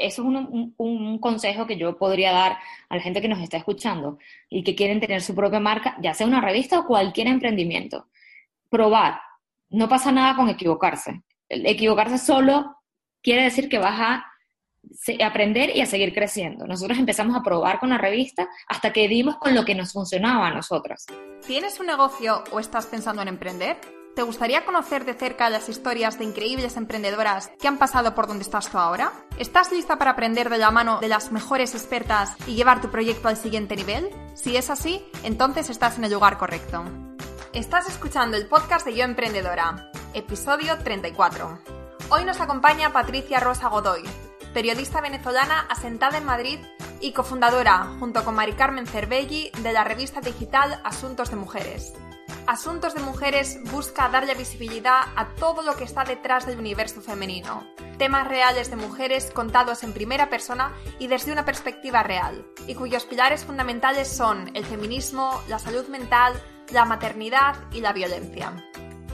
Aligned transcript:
eso 0.00 0.22
es 0.22 0.28
un, 0.76 1.18
consejo 1.18 1.66
que 1.66 1.76
yo 1.76 1.96
podría 1.96 2.32
dar 2.32 2.58
a 2.88 2.96
la 2.96 3.02
gente 3.02 3.20
que 3.20 3.28
nos 3.28 3.40
está 3.40 3.56
escuchando 3.56 4.18
y 4.48 4.62
que 4.62 4.74
quieren 4.74 5.00
tener 5.00 5.22
su 5.22 5.34
propia 5.34 5.60
marca, 5.60 5.96
ya 6.00 6.14
sea 6.14 6.26
una 6.26 6.40
revista 6.40 6.80
o 6.80 6.86
cualquier 6.86 7.28
emprendimiento. 7.28 8.08
Probar. 8.68 9.20
No 9.68 9.88
pasa 9.88 10.10
nada 10.12 10.34
con 10.34 10.48
equivocarse. 10.48 11.22
equivocarse 11.48 12.18
solo 12.18 12.76
quiere 13.22 13.44
decir 13.44 13.68
que 13.68 13.78
vas 13.78 14.00
a 14.00 14.26
aprender 15.24 15.76
y 15.76 15.80
a 15.80 15.86
seguir 15.86 16.14
creciendo. 16.14 16.66
Nosotros 16.66 16.98
empezamos 16.98 17.36
a 17.36 17.42
probar 17.42 17.78
con 17.78 17.90
la 17.90 17.98
revista 17.98 18.48
hasta 18.66 18.92
que 18.92 19.08
dimos 19.08 19.36
con 19.36 19.54
lo 19.54 19.64
que 19.64 19.74
nos 19.74 19.92
funcionaba 19.92 20.48
a 20.48 20.54
nosotras. 20.54 21.06
¿Tienes 21.46 21.78
un 21.80 21.86
negocio 21.86 22.42
o 22.50 22.60
estás 22.60 22.86
pensando 22.86 23.22
en 23.22 23.28
emprender? 23.28 23.99
¿Te 24.14 24.22
gustaría 24.22 24.64
conocer 24.64 25.04
de 25.04 25.14
cerca 25.14 25.48
las 25.50 25.68
historias 25.68 26.18
de 26.18 26.24
increíbles 26.24 26.76
emprendedoras 26.76 27.50
que 27.60 27.68
han 27.68 27.78
pasado 27.78 28.14
por 28.14 28.26
donde 28.26 28.42
estás 28.42 28.68
tú 28.68 28.76
ahora? 28.76 29.12
¿Estás 29.38 29.70
lista 29.70 29.98
para 29.98 30.12
aprender 30.12 30.50
de 30.50 30.58
la 30.58 30.72
mano 30.72 30.98
de 31.00 31.08
las 31.08 31.30
mejores 31.30 31.74
expertas 31.74 32.34
y 32.46 32.56
llevar 32.56 32.80
tu 32.80 32.90
proyecto 32.90 33.28
al 33.28 33.36
siguiente 33.36 33.76
nivel? 33.76 34.10
Si 34.34 34.56
es 34.56 34.68
así, 34.68 35.04
entonces 35.22 35.70
estás 35.70 35.96
en 35.96 36.04
el 36.04 36.12
lugar 36.12 36.38
correcto. 36.38 36.84
Estás 37.52 37.88
escuchando 37.88 38.36
el 38.36 38.48
podcast 38.48 38.84
de 38.84 38.96
Yo 38.96 39.04
Emprendedora, 39.04 39.90
episodio 40.12 40.76
34. 40.78 41.60
Hoy 42.10 42.24
nos 42.24 42.40
acompaña 42.40 42.92
Patricia 42.92 43.38
Rosa 43.38 43.68
Godoy, 43.68 44.02
periodista 44.52 45.00
venezolana 45.00 45.66
asentada 45.70 46.18
en 46.18 46.24
Madrid 46.24 46.58
y 47.00 47.12
cofundadora, 47.12 47.96
junto 48.00 48.24
con 48.24 48.34
Mari 48.34 48.52
Carmen 48.54 48.88
Cervelli, 48.88 49.52
de 49.62 49.72
la 49.72 49.84
revista 49.84 50.20
digital 50.20 50.80
Asuntos 50.84 51.30
de 51.30 51.36
Mujeres. 51.36 51.92
Asuntos 52.50 52.94
de 52.94 53.00
Mujeres 53.00 53.60
busca 53.70 54.08
darle 54.08 54.34
visibilidad 54.34 55.02
a 55.14 55.36
todo 55.36 55.62
lo 55.62 55.76
que 55.76 55.84
está 55.84 56.02
detrás 56.02 56.46
del 56.46 56.58
universo 56.58 57.00
femenino. 57.00 57.64
Temas 57.96 58.26
reales 58.26 58.70
de 58.70 58.74
mujeres 58.74 59.30
contados 59.30 59.84
en 59.84 59.92
primera 59.92 60.28
persona 60.30 60.74
y 60.98 61.06
desde 61.06 61.30
una 61.30 61.44
perspectiva 61.44 62.02
real, 62.02 62.44
y 62.66 62.74
cuyos 62.74 63.04
pilares 63.04 63.44
fundamentales 63.44 64.08
son 64.08 64.50
el 64.54 64.64
feminismo, 64.64 65.40
la 65.46 65.60
salud 65.60 65.86
mental, 65.86 66.32
la 66.72 66.84
maternidad 66.84 67.54
y 67.70 67.82
la 67.82 67.92
violencia. 67.92 68.52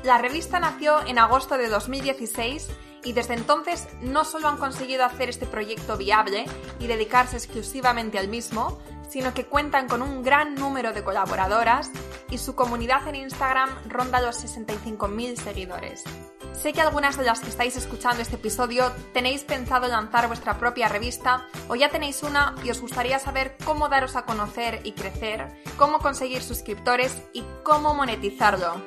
La 0.02 0.16
revista 0.16 0.58
nació 0.58 1.06
en 1.06 1.18
agosto 1.18 1.58
de 1.58 1.68
2016 1.68 2.68
y 3.04 3.12
desde 3.12 3.34
entonces 3.34 3.86
no 4.00 4.24
solo 4.24 4.48
han 4.48 4.56
conseguido 4.56 5.04
hacer 5.04 5.28
este 5.28 5.44
proyecto 5.44 5.98
viable 5.98 6.46
y 6.80 6.86
dedicarse 6.86 7.36
exclusivamente 7.36 8.18
al 8.18 8.28
mismo, 8.28 8.78
sino 9.08 9.34
que 9.34 9.46
cuentan 9.46 9.88
con 9.88 10.02
un 10.02 10.22
gran 10.22 10.54
número 10.54 10.92
de 10.92 11.04
colaboradoras 11.04 11.90
y 12.30 12.38
su 12.38 12.54
comunidad 12.54 13.06
en 13.08 13.16
Instagram 13.16 13.70
ronda 13.88 14.20
los 14.20 14.44
65.000 14.44 15.36
seguidores. 15.36 16.04
Sé 16.52 16.72
que 16.72 16.80
algunas 16.80 17.16
de 17.16 17.24
las 17.24 17.40
que 17.40 17.50
estáis 17.50 17.76
escuchando 17.76 18.22
este 18.22 18.36
episodio 18.36 18.90
tenéis 19.12 19.44
pensado 19.44 19.88
lanzar 19.88 20.26
vuestra 20.26 20.58
propia 20.58 20.88
revista 20.88 21.46
o 21.68 21.76
ya 21.76 21.90
tenéis 21.90 22.22
una 22.22 22.54
y 22.64 22.70
os 22.70 22.80
gustaría 22.80 23.18
saber 23.18 23.56
cómo 23.64 23.88
daros 23.88 24.16
a 24.16 24.24
conocer 24.24 24.80
y 24.84 24.92
crecer, 24.92 25.62
cómo 25.76 25.98
conseguir 25.98 26.42
suscriptores 26.42 27.22
y 27.32 27.44
cómo 27.62 27.94
monetizarlo. 27.94 28.82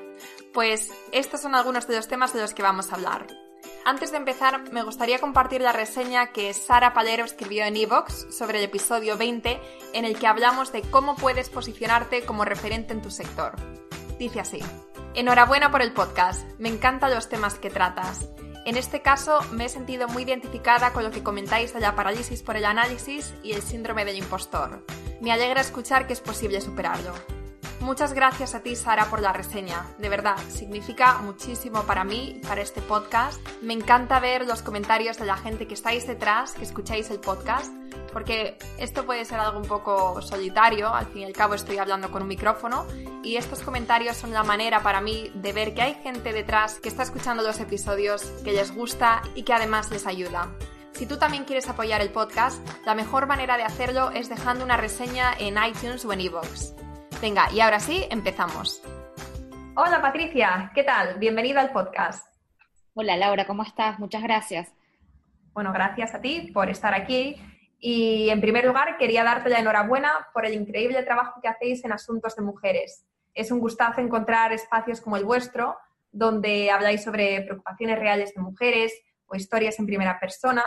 Pues 0.54 0.92
estos 1.12 1.42
son 1.42 1.54
algunos 1.54 1.88
de 1.88 1.96
los 1.96 2.08
temas 2.08 2.34
de 2.34 2.42
los 2.42 2.54
que 2.54 2.64
vamos 2.64 2.92
a 2.92 2.96
hablar. 2.96 3.28
Antes 3.86 4.12
de 4.12 4.18
empezar, 4.18 4.72
me 4.72 4.84
gustaría 4.84 5.20
compartir 5.20 5.62
la 5.62 5.72
reseña 5.72 6.32
que 6.32 6.54
Sara 6.54 6.94
Palero 6.94 7.24
escribió 7.24 7.66
en 7.66 7.78
Evox 7.78 8.28
sobre 8.30 8.60
el 8.60 8.66
episodio 8.66 9.18
20, 9.18 9.60
en 9.94 10.06
el 10.06 10.20
que 10.20 10.28
hablamos 10.28 10.72
de 10.72 10.82
cómo 10.82 11.16
puedes 11.16 11.50
posicionarte 11.50 12.26
como 12.26 12.46
referente 12.46 12.94
en 12.94 13.02
tu 13.02 13.10
sector. 13.10 13.56
Dice 14.20 14.42
así: 14.42 14.60
Enhorabuena 15.16 15.72
por 15.72 15.82
el 15.82 15.94
podcast, 15.94 16.44
me 16.60 16.70
encantan 16.70 17.14
los 17.14 17.30
temas 17.30 17.56
que 17.56 17.70
tratas. 17.70 18.30
En 18.66 18.78
este 18.78 19.02
caso, 19.02 19.40
me 19.52 19.66
he 19.66 19.70
sentido 19.70 20.08
muy 20.08 20.24
identificada 20.24 20.94
con 20.94 21.04
lo 21.04 21.12
que 21.12 21.24
comentáis 21.24 21.74
de 21.74 21.80
la 21.80 21.96
parálisis 21.96 22.44
por 22.44 22.58
el 22.58 22.66
análisis 22.66 23.34
y 23.42 23.54
el 23.54 23.62
síndrome 23.62 24.06
del 24.06 24.18
impostor. 24.18 24.86
Me 25.22 25.32
alegra 25.32 25.62
escuchar 25.62 26.06
que 26.06 26.14
es 26.14 26.22
posible 26.22 26.62
superarlo. 26.62 27.14
Muchas 27.82 28.14
gracias 28.14 28.56
a 28.56 28.60
ti, 28.60 28.76
Sara, 28.76 29.06
por 29.06 29.22
la 29.22 29.32
reseña. 29.32 29.86
De 29.98 30.10
verdad, 30.10 30.38
significa 30.50 31.20
muchísimo 31.20 31.84
para 31.84 32.04
mí, 32.04 32.42
para 32.46 32.62
este 32.62 32.82
podcast. 32.82 33.40
Me 33.62 33.74
encanta 33.74 34.20
ver 34.20 34.46
los 34.46 34.62
comentarios 34.62 35.18
de 35.18 35.26
la 35.26 35.38
gente 35.38 35.66
que 35.66 35.76
estáis 35.76 36.06
detrás, 36.06 36.52
que 36.54 36.66
escucháis 36.66 37.10
el 37.10 37.22
podcast, 37.22 37.72
porque 38.12 38.58
esto 38.78 39.06
puede 39.06 39.24
ser 39.24 39.40
algo 39.40 39.60
un 39.60 39.66
poco 39.66 40.22
solitario, 40.22 40.94
al 40.94 41.06
fin 41.08 41.22
y 41.22 41.26
al 41.26 41.34
cabo 41.34 41.54
estoy 41.54 41.78
hablando 41.78 42.12
con 42.12 42.24
un 42.24 42.28
micrófono, 42.28 42.86
y 43.24 43.38
estos 43.38 43.62
comentarios 43.62 44.18
son 44.18 44.34
la 44.34 44.44
manera 44.44 44.84
para 44.84 45.00
mí 45.00 45.32
de 45.36 45.54
ver 45.54 45.74
que 45.74 45.82
hay 45.82 45.94
gente 45.96 46.34
detrás 46.34 46.80
que 46.82 46.90
está 46.90 47.04
escuchando 47.04 47.44
los 47.44 47.62
episodios, 47.62 48.24
que 48.44 48.52
les 48.52 48.76
gusta 48.76 49.22
y 49.36 49.44
que 49.44 49.54
además 49.54 49.90
les 49.90 50.06
ayuda. 50.06 50.50
Si 50.92 51.06
tú 51.06 51.18
también 51.18 51.46
quieres 51.46 51.70
apoyar 51.70 52.02
el 52.02 52.12
podcast, 52.12 52.62
la 52.86 52.94
mejor 52.94 53.26
manera 53.26 53.56
de 53.56 53.64
hacerlo 53.64 54.12
es 54.12 54.28
dejando 54.28 54.66
una 54.66 54.76
reseña 54.76 55.34
en 55.40 55.56
iTunes 55.64 56.04
o 56.04 56.12
en 56.12 56.20
iVoox. 56.22 56.89
Venga, 57.22 57.52
y 57.52 57.60
ahora 57.60 57.82
sí, 57.82 58.08
empezamos. 58.10 58.82
Hola 59.76 60.02
Patricia, 60.02 60.72
¿qué 60.74 60.84
tal? 60.84 61.20
Bienvenida 61.20 61.60
al 61.60 61.74
podcast. 61.74 62.26
Hola 62.94 63.18
Laura, 63.18 63.46
¿cómo 63.46 63.64
estás? 63.64 64.00
Muchas 64.00 64.24
gracias. 64.24 64.74
Bueno, 65.52 65.74
gracias 65.74 66.16
a 66.16 66.22
ti 66.22 66.50
por 66.54 66.70
estar 66.70 66.94
aquí. 66.94 67.36
Y 67.78 68.30
en 68.30 68.40
primer 68.40 68.64
lugar, 68.64 68.98
quería 68.98 69.26
darte 69.26 69.50
la 69.50 69.60
enhorabuena 69.60 70.30
por 70.34 70.46
el 70.46 70.54
increíble 70.54 71.04
trabajo 71.04 71.42
que 71.42 71.50
hacéis 71.50 71.84
en 71.84 71.92
asuntos 71.92 72.38
de 72.38 72.42
mujeres. 72.42 73.06
Es 73.34 73.52
un 73.52 73.60
gustazo 73.60 74.00
encontrar 74.00 74.54
espacios 74.54 75.02
como 75.02 75.18
el 75.18 75.26
vuestro, 75.26 75.78
donde 76.14 76.72
habláis 76.72 77.04
sobre 77.04 77.42
preocupaciones 77.42 78.00
reales 78.00 78.34
de 78.34 78.42
mujeres 78.42 78.94
o 79.28 79.36
historias 79.36 79.78
en 79.78 79.88
primera 79.88 80.18
persona 80.22 80.64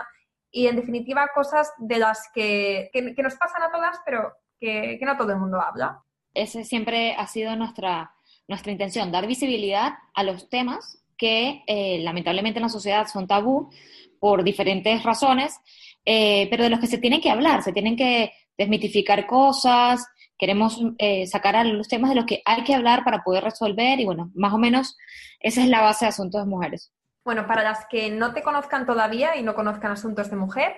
y, 0.50 0.66
en 0.66 0.76
definitiva, 0.76 1.30
cosas 1.34 1.72
de 1.78 1.96
las 1.96 2.28
que, 2.34 2.90
nos 3.16 3.36
pasan 3.36 3.62
a 3.62 3.70
todas, 3.72 4.00
pero 4.04 4.34
que 4.60 5.00
no 5.00 5.16
todo 5.16 5.32
el 5.32 5.38
mundo 5.38 5.58
habla. 5.58 6.02
Esa 6.34 6.64
siempre 6.64 7.14
ha 7.14 7.26
sido 7.26 7.56
nuestra, 7.56 8.14
nuestra 8.48 8.72
intención, 8.72 9.12
dar 9.12 9.26
visibilidad 9.26 9.94
a 10.14 10.22
los 10.22 10.48
temas 10.48 11.02
que 11.16 11.62
eh, 11.66 12.00
lamentablemente 12.00 12.58
en 12.58 12.64
la 12.64 12.68
sociedad 12.68 13.06
son 13.06 13.26
tabú 13.26 13.70
por 14.18 14.42
diferentes 14.44 15.02
razones, 15.02 15.58
eh, 16.04 16.48
pero 16.50 16.64
de 16.64 16.70
los 16.70 16.80
que 16.80 16.86
se 16.86 16.98
tienen 16.98 17.20
que 17.20 17.30
hablar, 17.30 17.62
se 17.62 17.72
tienen 17.72 17.96
que 17.96 18.32
desmitificar 18.56 19.26
cosas, 19.26 20.06
queremos 20.38 20.80
eh, 20.98 21.26
sacar 21.26 21.54
a 21.54 21.64
los 21.64 21.86
temas 21.88 22.10
de 22.10 22.16
los 22.16 22.24
que 22.24 22.42
hay 22.44 22.64
que 22.64 22.74
hablar 22.74 23.04
para 23.04 23.22
poder 23.22 23.44
resolver 23.44 24.00
y 24.00 24.04
bueno, 24.04 24.30
más 24.34 24.52
o 24.52 24.58
menos 24.58 24.96
esa 25.38 25.62
es 25.62 25.68
la 25.68 25.80
base 25.80 26.04
de 26.04 26.10
Asuntos 26.10 26.42
de 26.42 26.50
Mujeres. 26.50 26.92
Bueno, 27.24 27.46
para 27.46 27.62
las 27.62 27.86
que 27.86 28.10
no 28.10 28.34
te 28.34 28.42
conozcan 28.42 28.84
todavía 28.84 29.36
y 29.36 29.42
no 29.42 29.54
conozcan 29.54 29.92
Asuntos 29.92 30.28
de 30.30 30.36
Mujer, 30.36 30.74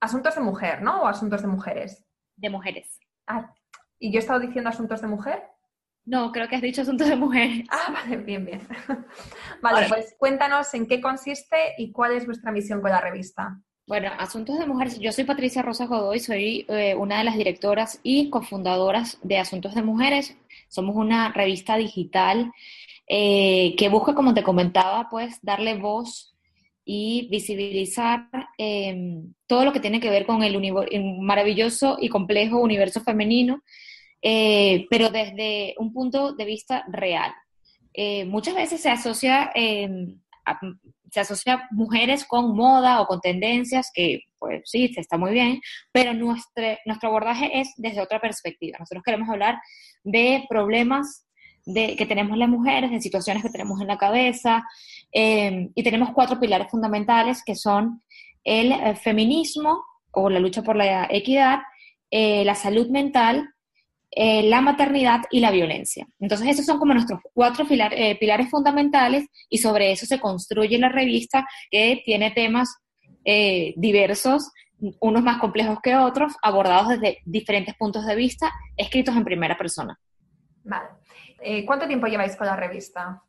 Asuntos 0.00 0.36
de 0.36 0.40
Mujer, 0.40 0.82
¿no? 0.82 1.02
¿O 1.02 1.06
Asuntos 1.06 1.42
de 1.42 1.48
Mujeres? 1.48 2.04
De 2.36 2.50
Mujeres. 2.50 3.00
Ah, 3.26 3.52
¿Y 4.02 4.10
yo 4.10 4.18
he 4.18 4.18
estado 4.18 4.40
diciendo 4.40 4.68
asuntos 4.68 5.00
de 5.00 5.06
mujer? 5.06 5.44
No, 6.04 6.32
creo 6.32 6.48
que 6.48 6.56
has 6.56 6.62
dicho 6.62 6.82
asuntos 6.82 7.08
de 7.08 7.14
mujer. 7.14 7.62
Ah, 7.70 7.92
vale, 7.92 8.16
bien, 8.16 8.44
bien. 8.44 8.60
vale, 9.62 9.86
pues 9.88 10.16
cuéntanos 10.18 10.74
en 10.74 10.88
qué 10.88 11.00
consiste 11.00 11.56
y 11.78 11.92
cuál 11.92 12.16
es 12.16 12.26
vuestra 12.26 12.50
misión 12.50 12.80
con 12.80 12.90
la 12.90 13.00
revista. 13.00 13.60
Bueno, 13.86 14.10
Asuntos 14.18 14.58
de 14.58 14.66
Mujeres, 14.66 14.98
yo 14.98 15.12
soy 15.12 15.22
Patricia 15.22 15.62
Rosa 15.62 15.86
Godoy, 15.86 16.18
soy 16.18 16.66
eh, 16.68 16.96
una 16.96 17.18
de 17.18 17.24
las 17.24 17.36
directoras 17.36 18.00
y 18.02 18.28
cofundadoras 18.28 19.18
de 19.22 19.38
Asuntos 19.38 19.76
de 19.76 19.82
Mujeres. 19.82 20.36
Somos 20.66 20.96
una 20.96 21.30
revista 21.32 21.76
digital 21.76 22.50
eh, 23.06 23.76
que 23.78 23.88
busca, 23.88 24.16
como 24.16 24.34
te 24.34 24.42
comentaba, 24.42 25.08
pues 25.10 25.38
darle 25.42 25.76
voz 25.76 26.34
y 26.84 27.28
visibilizar 27.30 28.28
em, 28.58 29.32
todo 29.46 29.64
lo 29.64 29.72
que 29.72 29.78
tiene 29.78 30.00
que 30.00 30.10
ver 30.10 30.26
con 30.26 30.42
el 30.42 30.58
maravilloso 31.20 31.98
y 32.00 32.08
complejo 32.08 32.58
universo 32.60 33.00
femenino 33.00 33.62
eh, 34.22 34.86
pero 34.88 35.10
desde 35.10 35.74
un 35.78 35.92
punto 35.92 36.32
de 36.32 36.44
vista 36.44 36.84
real. 36.88 37.34
Eh, 37.92 38.24
muchas 38.24 38.54
veces 38.54 38.80
se 38.80 38.88
asocia, 38.88 39.50
em, 39.54 40.20
se 41.10 41.20
asocia 41.20 41.68
mujeres 41.72 42.24
con 42.24 42.56
moda 42.56 43.00
o 43.00 43.06
con 43.06 43.20
tendencias, 43.20 43.90
que 43.92 44.20
pues 44.38 44.62
sí, 44.64 44.92
está 44.96 45.18
muy 45.18 45.32
bien, 45.32 45.60
pero 45.92 46.14
nuestro, 46.14 46.64
nuestro 46.86 47.08
abordaje 47.08 47.60
es 47.60 47.72
desde 47.76 48.00
otra 48.00 48.20
perspectiva. 48.20 48.78
Nosotros 48.78 49.02
queremos 49.04 49.28
hablar 49.28 49.60
de 50.04 50.44
problemas 50.48 51.26
de, 51.66 51.96
que 51.96 52.06
tenemos 52.06 52.36
las 52.38 52.48
mujeres, 52.48 52.90
de 52.90 53.00
situaciones 53.00 53.42
que 53.42 53.50
tenemos 53.50 53.80
en 53.80 53.88
la 53.88 53.98
cabeza, 53.98 54.64
em, 55.12 55.70
y 55.74 55.82
tenemos 55.82 56.10
cuatro 56.12 56.40
pilares 56.40 56.68
fundamentales 56.70 57.42
que 57.44 57.56
son 57.56 58.02
el 58.44 58.72
eh, 58.72 58.96
feminismo 58.96 59.84
o 60.12 60.30
la 60.30 60.40
lucha 60.40 60.62
por 60.62 60.76
la 60.76 61.08
equidad, 61.10 61.60
la 62.10 62.54
salud 62.54 62.90
mental 62.90 63.51
eh, 64.14 64.42
la 64.42 64.60
maternidad 64.60 65.22
y 65.30 65.40
la 65.40 65.50
violencia. 65.50 66.06
Entonces, 66.20 66.46
esos 66.48 66.66
son 66.66 66.78
como 66.78 66.92
nuestros 66.92 67.20
cuatro 67.32 67.64
eh, 67.70 68.18
pilares 68.18 68.50
fundamentales 68.50 69.26
y 69.48 69.56
sobre 69.56 69.90
eso 69.90 70.04
se 70.04 70.20
construye 70.20 70.78
la 70.78 70.90
revista 70.90 71.46
que 71.70 72.02
tiene 72.04 72.30
temas 72.30 72.76
eh, 73.24 73.72
diversos, 73.76 74.50
unos 75.00 75.22
más 75.22 75.38
complejos 75.38 75.78
que 75.82 75.96
otros, 75.96 76.34
abordados 76.42 76.88
desde 76.88 77.22
diferentes 77.24 77.74
puntos 77.74 78.04
de 78.04 78.14
vista, 78.14 78.52
escritos 78.76 79.16
en 79.16 79.24
primera 79.24 79.56
persona. 79.56 79.98
Vale. 80.64 80.88
¿Cuánto 81.66 81.86
tiempo 81.86 82.06
lleváis 82.06 82.36
con 82.36 82.46
la 82.46 82.54
revista? 82.54 83.22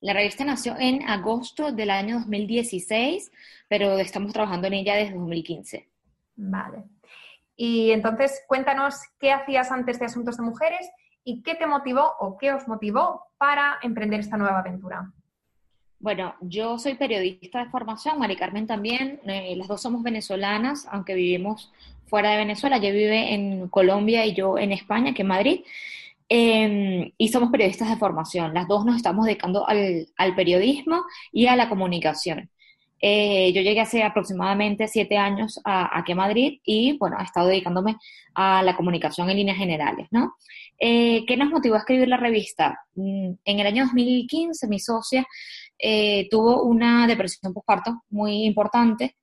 La 0.00 0.12
revista 0.12 0.44
nació 0.44 0.76
en 0.78 1.08
agosto 1.08 1.72
del 1.72 1.90
año 1.90 2.18
2016, 2.18 3.30
pero 3.66 3.98
estamos 3.98 4.32
trabajando 4.32 4.66
en 4.66 4.74
ella 4.74 4.94
desde 4.94 5.14
2015. 5.14 5.88
Vale. 6.36 6.84
Y 7.64 7.92
entonces, 7.92 8.42
cuéntanos 8.48 8.96
qué 9.20 9.30
hacías 9.30 9.70
antes 9.70 10.00
de 10.00 10.06
Asuntos 10.06 10.36
de 10.36 10.42
Mujeres 10.42 10.90
y 11.22 11.44
qué 11.44 11.54
te 11.54 11.64
motivó 11.64 12.14
o 12.18 12.36
qué 12.36 12.52
os 12.52 12.66
motivó 12.66 13.22
para 13.38 13.78
emprender 13.82 14.18
esta 14.18 14.36
nueva 14.36 14.58
aventura. 14.58 15.12
Bueno, 16.00 16.34
yo 16.40 16.76
soy 16.80 16.94
periodista 16.94 17.60
de 17.62 17.70
formación, 17.70 18.18
Mari 18.18 18.34
Carmen 18.34 18.66
también, 18.66 19.20
eh, 19.26 19.54
las 19.54 19.68
dos 19.68 19.80
somos 19.80 20.02
venezolanas, 20.02 20.88
aunque 20.90 21.14
vivimos 21.14 21.72
fuera 22.06 22.32
de 22.32 22.38
Venezuela, 22.38 22.78
ella 22.78 22.90
vive 22.90 23.32
en 23.32 23.68
Colombia 23.68 24.26
y 24.26 24.34
yo 24.34 24.58
en 24.58 24.72
España, 24.72 25.14
que 25.14 25.22
en 25.22 25.28
Madrid, 25.28 25.60
em, 26.28 27.12
y 27.16 27.28
somos 27.28 27.52
periodistas 27.52 27.90
de 27.90 27.96
formación, 27.96 28.54
las 28.54 28.66
dos 28.66 28.84
nos 28.84 28.96
estamos 28.96 29.24
dedicando 29.24 29.68
al, 29.68 30.34
periodismo 30.34 31.04
y 31.30 31.46
a 31.46 31.54
la 31.54 31.68
comunicación. 31.68 32.50
Eh, 33.04 33.52
yo 33.52 33.62
llegué 33.62 33.80
hace 33.80 34.04
aproximadamente 34.04 34.86
siete 34.86 35.18
años 35.18 35.60
a, 35.64 35.98
aquí 35.98 36.12
a 36.12 36.14
Madrid 36.14 36.60
y, 36.64 36.96
bueno, 36.98 37.16
he 37.18 37.24
estado 37.24 37.48
dedicándome 37.48 37.96
a 38.32 38.62
la 38.62 38.76
comunicación 38.76 39.28
en 39.28 39.38
líneas 39.38 39.58
generales, 39.58 40.06
¿no? 40.12 40.36
Eh, 40.78 41.24
¿Qué 41.26 41.36
nos 41.36 41.50
motivó 41.50 41.74
a 41.74 41.78
escribir 41.78 42.06
la 42.06 42.16
revista? 42.16 42.78
Mm, 42.94 43.32
en 43.44 43.58
el 43.58 43.66
año 43.66 43.84
2015, 43.86 44.68
mi 44.68 44.78
socia 44.78 45.26
eh, 45.76 46.28
tuvo 46.30 46.62
una 46.62 47.08
depresión 47.08 47.52
postparto 47.52 48.02
muy 48.08 48.44
importante 48.44 49.16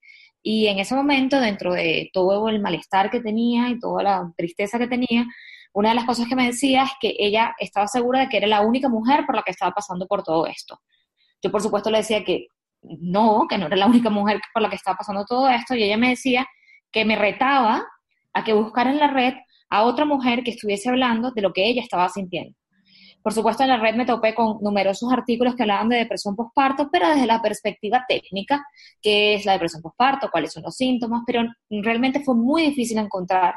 y 0.43 0.67
en 0.67 0.79
ese 0.79 0.93
momento, 0.93 1.39
dentro 1.39 1.73
de 1.73 2.09
todo 2.11 2.49
el 2.49 2.59
malestar 2.59 3.09
que 3.09 3.21
tenía 3.21 3.69
y 3.69 3.79
toda 3.79 4.03
la 4.03 4.33
tristeza 4.35 4.77
que 4.77 4.87
tenía, 4.87 5.25
una 5.71 5.89
de 5.89 5.95
las 5.95 6.05
cosas 6.05 6.27
que 6.27 6.35
me 6.35 6.47
decía 6.47 6.83
es 6.83 6.91
que 6.99 7.15
ella 7.17 7.55
estaba 7.59 7.87
segura 7.87 8.21
de 8.21 8.29
que 8.29 8.37
era 8.37 8.47
la 8.47 8.61
única 8.61 8.89
mujer 8.89 9.25
por 9.25 9.35
la 9.35 9.43
que 9.43 9.51
estaba 9.51 9.71
pasando 9.71 10.05
por 10.05 10.23
todo 10.23 10.47
esto. 10.47 10.81
Yo, 11.41 11.51
por 11.51 11.61
supuesto, 11.61 11.89
le 11.89 11.99
decía 11.99 12.25
que 12.25 12.47
no, 12.81 13.45
que 13.49 13.57
no 13.57 13.67
era 13.67 13.75
la 13.75 13.87
única 13.87 14.09
mujer 14.09 14.39
por 14.53 14.61
la 14.61 14.69
que 14.69 14.75
estaba 14.75 14.97
pasando 14.97 15.25
todo 15.25 15.49
esto, 15.49 15.75
y 15.75 15.83
ella 15.83 15.97
me 15.97 16.09
decía 16.09 16.47
que 16.91 17.05
me 17.05 17.15
retaba 17.15 17.85
a 18.33 18.43
que 18.43 18.53
buscara 18.53 18.91
en 18.91 18.99
la 18.99 19.07
red 19.07 19.33
a 19.69 19.83
otra 19.83 20.05
mujer 20.05 20.43
que 20.43 20.51
estuviese 20.51 20.89
hablando 20.89 21.31
de 21.31 21.41
lo 21.41 21.53
que 21.53 21.67
ella 21.67 21.81
estaba 21.81 22.09
sintiendo. 22.09 22.55
Por 23.21 23.33
supuesto, 23.33 23.63
en 23.63 23.69
la 23.69 23.77
red 23.77 23.95
me 23.95 24.05
topé 24.05 24.33
con 24.33 24.59
numerosos 24.61 25.11
artículos 25.11 25.53
que 25.55 25.63
hablaban 25.63 25.89
de 25.89 25.97
depresión 25.97 26.35
postparto, 26.35 26.89
pero 26.89 27.09
desde 27.09 27.27
la 27.27 27.41
perspectiva 27.41 28.05
técnica, 28.07 28.65
qué 29.01 29.33
es 29.33 29.45
la 29.45 29.53
depresión 29.53 29.81
postparto, 29.81 30.29
cuáles 30.31 30.53
son 30.53 30.63
los 30.63 30.75
síntomas, 30.75 31.23
pero 31.27 31.43
realmente 31.69 32.21
fue 32.23 32.35
muy 32.35 32.67
difícil 32.67 32.97
encontrar 32.97 33.55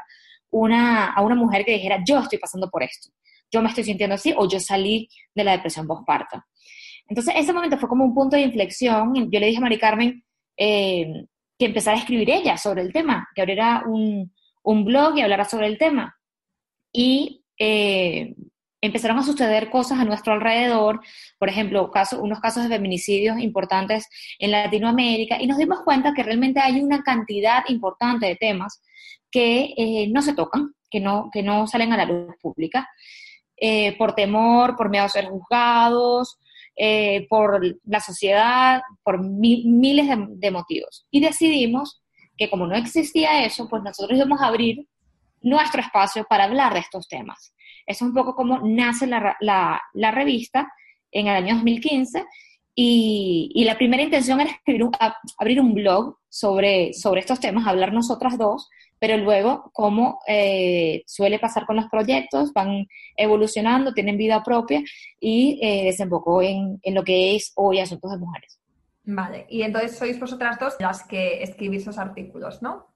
a 0.51 1.21
una 1.21 1.35
mujer 1.35 1.63
que 1.65 1.71
dijera, 1.71 2.03
yo 2.05 2.19
estoy 2.19 2.37
pasando 2.39 2.69
por 2.69 2.83
esto, 2.83 3.09
yo 3.49 3.61
me 3.61 3.69
estoy 3.69 3.85
sintiendo 3.85 4.15
así 4.15 4.33
o 4.37 4.47
yo 4.47 4.59
salí 4.59 5.07
de 5.33 5.43
la 5.43 5.53
depresión 5.53 5.87
postparto. 5.87 6.43
Entonces, 7.07 7.33
ese 7.37 7.53
momento 7.53 7.77
fue 7.77 7.89
como 7.89 8.05
un 8.05 8.13
punto 8.13 8.35
de 8.35 8.43
inflexión. 8.43 9.13
Yo 9.31 9.39
le 9.39 9.47
dije 9.47 9.57
a 9.57 9.61
Mari 9.61 9.77
Carmen 9.77 10.23
eh, 10.57 11.25
que 11.57 11.65
empezara 11.65 11.97
a 11.97 11.99
escribir 11.99 12.29
ella 12.29 12.57
sobre 12.57 12.81
el 12.81 12.93
tema, 12.93 13.27
que 13.35 13.41
abriera 13.41 13.83
un, 13.85 14.31
blog 14.85 15.17
y 15.17 15.21
hablara 15.21 15.45
sobre 15.45 15.67
el 15.67 15.77
tema. 15.77 16.17
Y 16.91 17.43
eh, 17.57 18.35
empezaron 18.83 19.17
a 19.17 19.23
suceder 19.23 19.69
cosas 19.69 19.99
a 19.99 20.05
nuestro 20.05 20.33
alrededor, 20.33 20.99
por 21.39 21.47
ejemplo, 21.47 21.89
unos 22.19 22.39
casos 22.41 22.63
de 22.63 22.69
feminicidios 22.69 23.39
importantes 23.39 24.09
en 24.39 24.51
Latinoamérica, 24.51 25.41
y 25.41 25.47
nos 25.47 25.57
dimos 25.57 25.79
cuenta 25.85 26.13
que 26.13 26.21
realmente 26.21 26.59
hay 26.59 26.81
una 26.81 27.01
cantidad 27.01 27.63
importante 27.69 28.25
de 28.25 28.35
temas 28.35 28.81
que 29.31 29.73
eh, 29.77 30.09
no 30.11 30.21
se 30.21 30.33
tocan, 30.33 30.73
que 30.91 30.99
no, 30.99 31.29
que 31.31 31.41
no 31.41 31.65
salen 31.65 31.93
a 31.93 31.97
la 31.97 32.05
luz 32.05 32.35
pública, 32.41 32.89
eh, 33.55 33.97
por 33.97 34.13
temor, 34.13 34.75
por 34.75 34.89
miedo 34.89 35.05
a 35.05 35.09
ser 35.09 35.25
juzgados, 35.25 36.37
eh, 36.75 37.27
por 37.29 37.61
la 37.85 37.99
sociedad, 37.99 38.81
por 39.03 39.21
miles 39.21 40.07
de, 40.07 40.25
de 40.29 40.51
motivos. 40.51 41.05
Y 41.11 41.19
decidimos 41.19 42.01
que 42.37 42.49
como 42.49 42.67
no 42.67 42.75
existía 42.75 43.45
eso, 43.45 43.67
pues 43.69 43.83
nosotros 43.83 44.17
íbamos 44.17 44.41
a 44.41 44.47
abrir 44.47 44.87
nuestro 45.41 45.81
espacio 45.81 46.25
para 46.27 46.45
hablar 46.45 46.73
de 46.73 46.79
estos 46.79 47.07
temas. 47.07 47.53
Eso 47.85 48.05
es 48.05 48.09
un 48.09 48.13
poco 48.13 48.35
como 48.35 48.59
nace 48.59 49.07
la, 49.07 49.35
la, 49.39 50.11
revista 50.11 50.71
en 51.11 51.27
el 51.27 51.35
año 51.35 51.55
2015 51.55 52.25
y, 52.75 53.51
y 53.53 53.65
la 53.65 53.77
primera 53.77 54.01
intención 54.01 54.39
era 54.39 54.51
escribir 54.51 54.87
abrir 55.37 55.61
un 55.61 55.73
blog 55.73 56.17
sobre, 56.29 56.93
sobre 56.93 57.19
estos 57.19 57.39
temas, 57.39 57.67
hablar 57.67 57.93
nosotras 57.93 58.37
dos, 58.37 58.69
pero 59.03 59.17
luego, 59.17 59.69
como 59.73 60.21
eh, 60.25 61.03
suele 61.07 61.37
pasar 61.37 61.65
con 61.65 61.75
los 61.75 61.87
proyectos, 61.89 62.53
van 62.53 62.87
evolucionando, 63.17 63.93
tienen 63.93 64.15
vida 64.15 64.41
propia 64.41 64.81
y 65.19 65.59
eh, 65.61 65.83
desembocó 65.83 66.41
en, 66.41 66.79
en 66.81 66.95
lo 66.95 67.03
que 67.03 67.35
es 67.35 67.51
hoy 67.55 67.81
Asuntos 67.81 68.11
de 68.11 68.17
Mujeres. 68.17 68.61
Vale, 69.03 69.45
y 69.49 69.63
entonces 69.63 69.97
sois 69.97 70.17
vosotras 70.17 70.57
dos 70.57 70.75
las 70.79 71.03
que 71.03 71.43
escribís 71.43 71.81
esos 71.81 71.97
artículos, 71.97 72.61
¿no? 72.61 72.92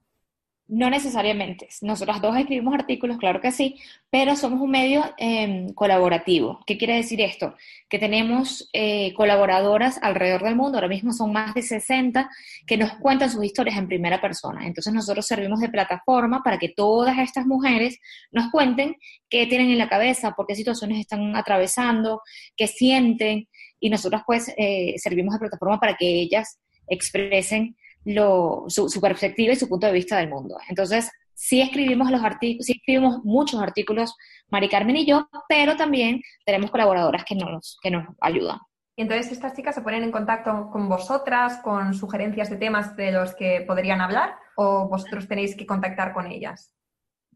No 0.68 0.90
necesariamente. 0.90 1.70
Nosotras 1.80 2.20
dos 2.20 2.36
escribimos 2.36 2.74
artículos, 2.74 3.16
claro 3.16 3.40
que 3.40 3.52
sí, 3.52 3.80
pero 4.10 4.36
somos 4.36 4.60
un 4.60 4.70
medio 4.70 5.02
em, 5.16 5.72
colaborativo. 5.72 6.60
¿Qué 6.66 6.76
quiere 6.76 6.94
decir 6.94 7.22
esto? 7.22 7.54
Que 7.88 7.98
tenemos 7.98 8.68
eh, 8.74 9.14
colaboradoras 9.14 9.98
alrededor 10.02 10.42
del 10.42 10.56
mundo, 10.56 10.76
ahora 10.76 10.88
mismo 10.88 11.14
son 11.14 11.32
más 11.32 11.54
de 11.54 11.62
60, 11.62 12.28
que 12.66 12.76
nos 12.76 12.92
cuentan 12.96 13.30
sus 13.30 13.42
historias 13.42 13.78
en 13.78 13.88
primera 13.88 14.20
persona. 14.20 14.66
Entonces 14.66 14.92
nosotros 14.92 15.26
servimos 15.26 15.60
de 15.60 15.70
plataforma 15.70 16.42
para 16.42 16.58
que 16.58 16.68
todas 16.68 17.16
estas 17.16 17.46
mujeres 17.46 17.98
nos 18.30 18.50
cuenten 18.50 18.96
qué 19.30 19.46
tienen 19.46 19.70
en 19.70 19.78
la 19.78 19.88
cabeza, 19.88 20.32
por 20.32 20.46
qué 20.46 20.54
situaciones 20.54 21.00
están 21.00 21.34
atravesando, 21.34 22.20
qué 22.58 22.66
sienten, 22.66 23.48
y 23.80 23.88
nosotros 23.88 24.20
pues 24.26 24.52
eh, 24.58 24.96
servimos 24.98 25.32
de 25.32 25.40
plataforma 25.40 25.80
para 25.80 25.96
que 25.96 26.06
ellas 26.06 26.58
expresen 26.88 27.74
su, 28.04 29.00
perspectiva 29.00 29.52
y 29.52 29.56
su 29.56 29.68
punto 29.68 29.86
de 29.86 29.92
vista 29.92 30.18
del 30.18 30.28
mundo. 30.28 30.56
Entonces, 30.68 31.10
sí 31.34 31.60
escribimos 31.60 32.10
los 32.10 32.22
artículos, 32.22 32.66
sí 32.66 32.72
escribimos 32.72 33.24
muchos 33.24 33.60
artículos, 33.60 34.14
Mari 34.50 34.68
Carmen 34.68 34.96
y 34.96 35.06
yo, 35.06 35.28
pero 35.48 35.76
también 35.76 36.20
tenemos 36.44 36.70
colaboradoras 36.70 37.24
que 37.24 37.34
nos, 37.34 37.78
que 37.82 37.90
nos 37.90 38.06
ayudan. 38.20 38.58
Entonces 38.96 39.30
estas 39.30 39.54
chicas 39.54 39.76
se 39.76 39.82
ponen 39.82 40.02
en 40.02 40.10
contacto 40.10 40.70
con 40.72 40.88
vosotras, 40.88 41.58
con 41.62 41.94
sugerencias 41.94 42.50
de 42.50 42.56
temas 42.56 42.96
de 42.96 43.12
los 43.12 43.34
que 43.36 43.62
podrían 43.66 44.00
hablar, 44.00 44.34
o 44.56 44.88
vosotros 44.88 45.28
tenéis 45.28 45.54
que 45.54 45.66
contactar 45.66 46.12
con 46.12 46.26
ellas. 46.26 46.74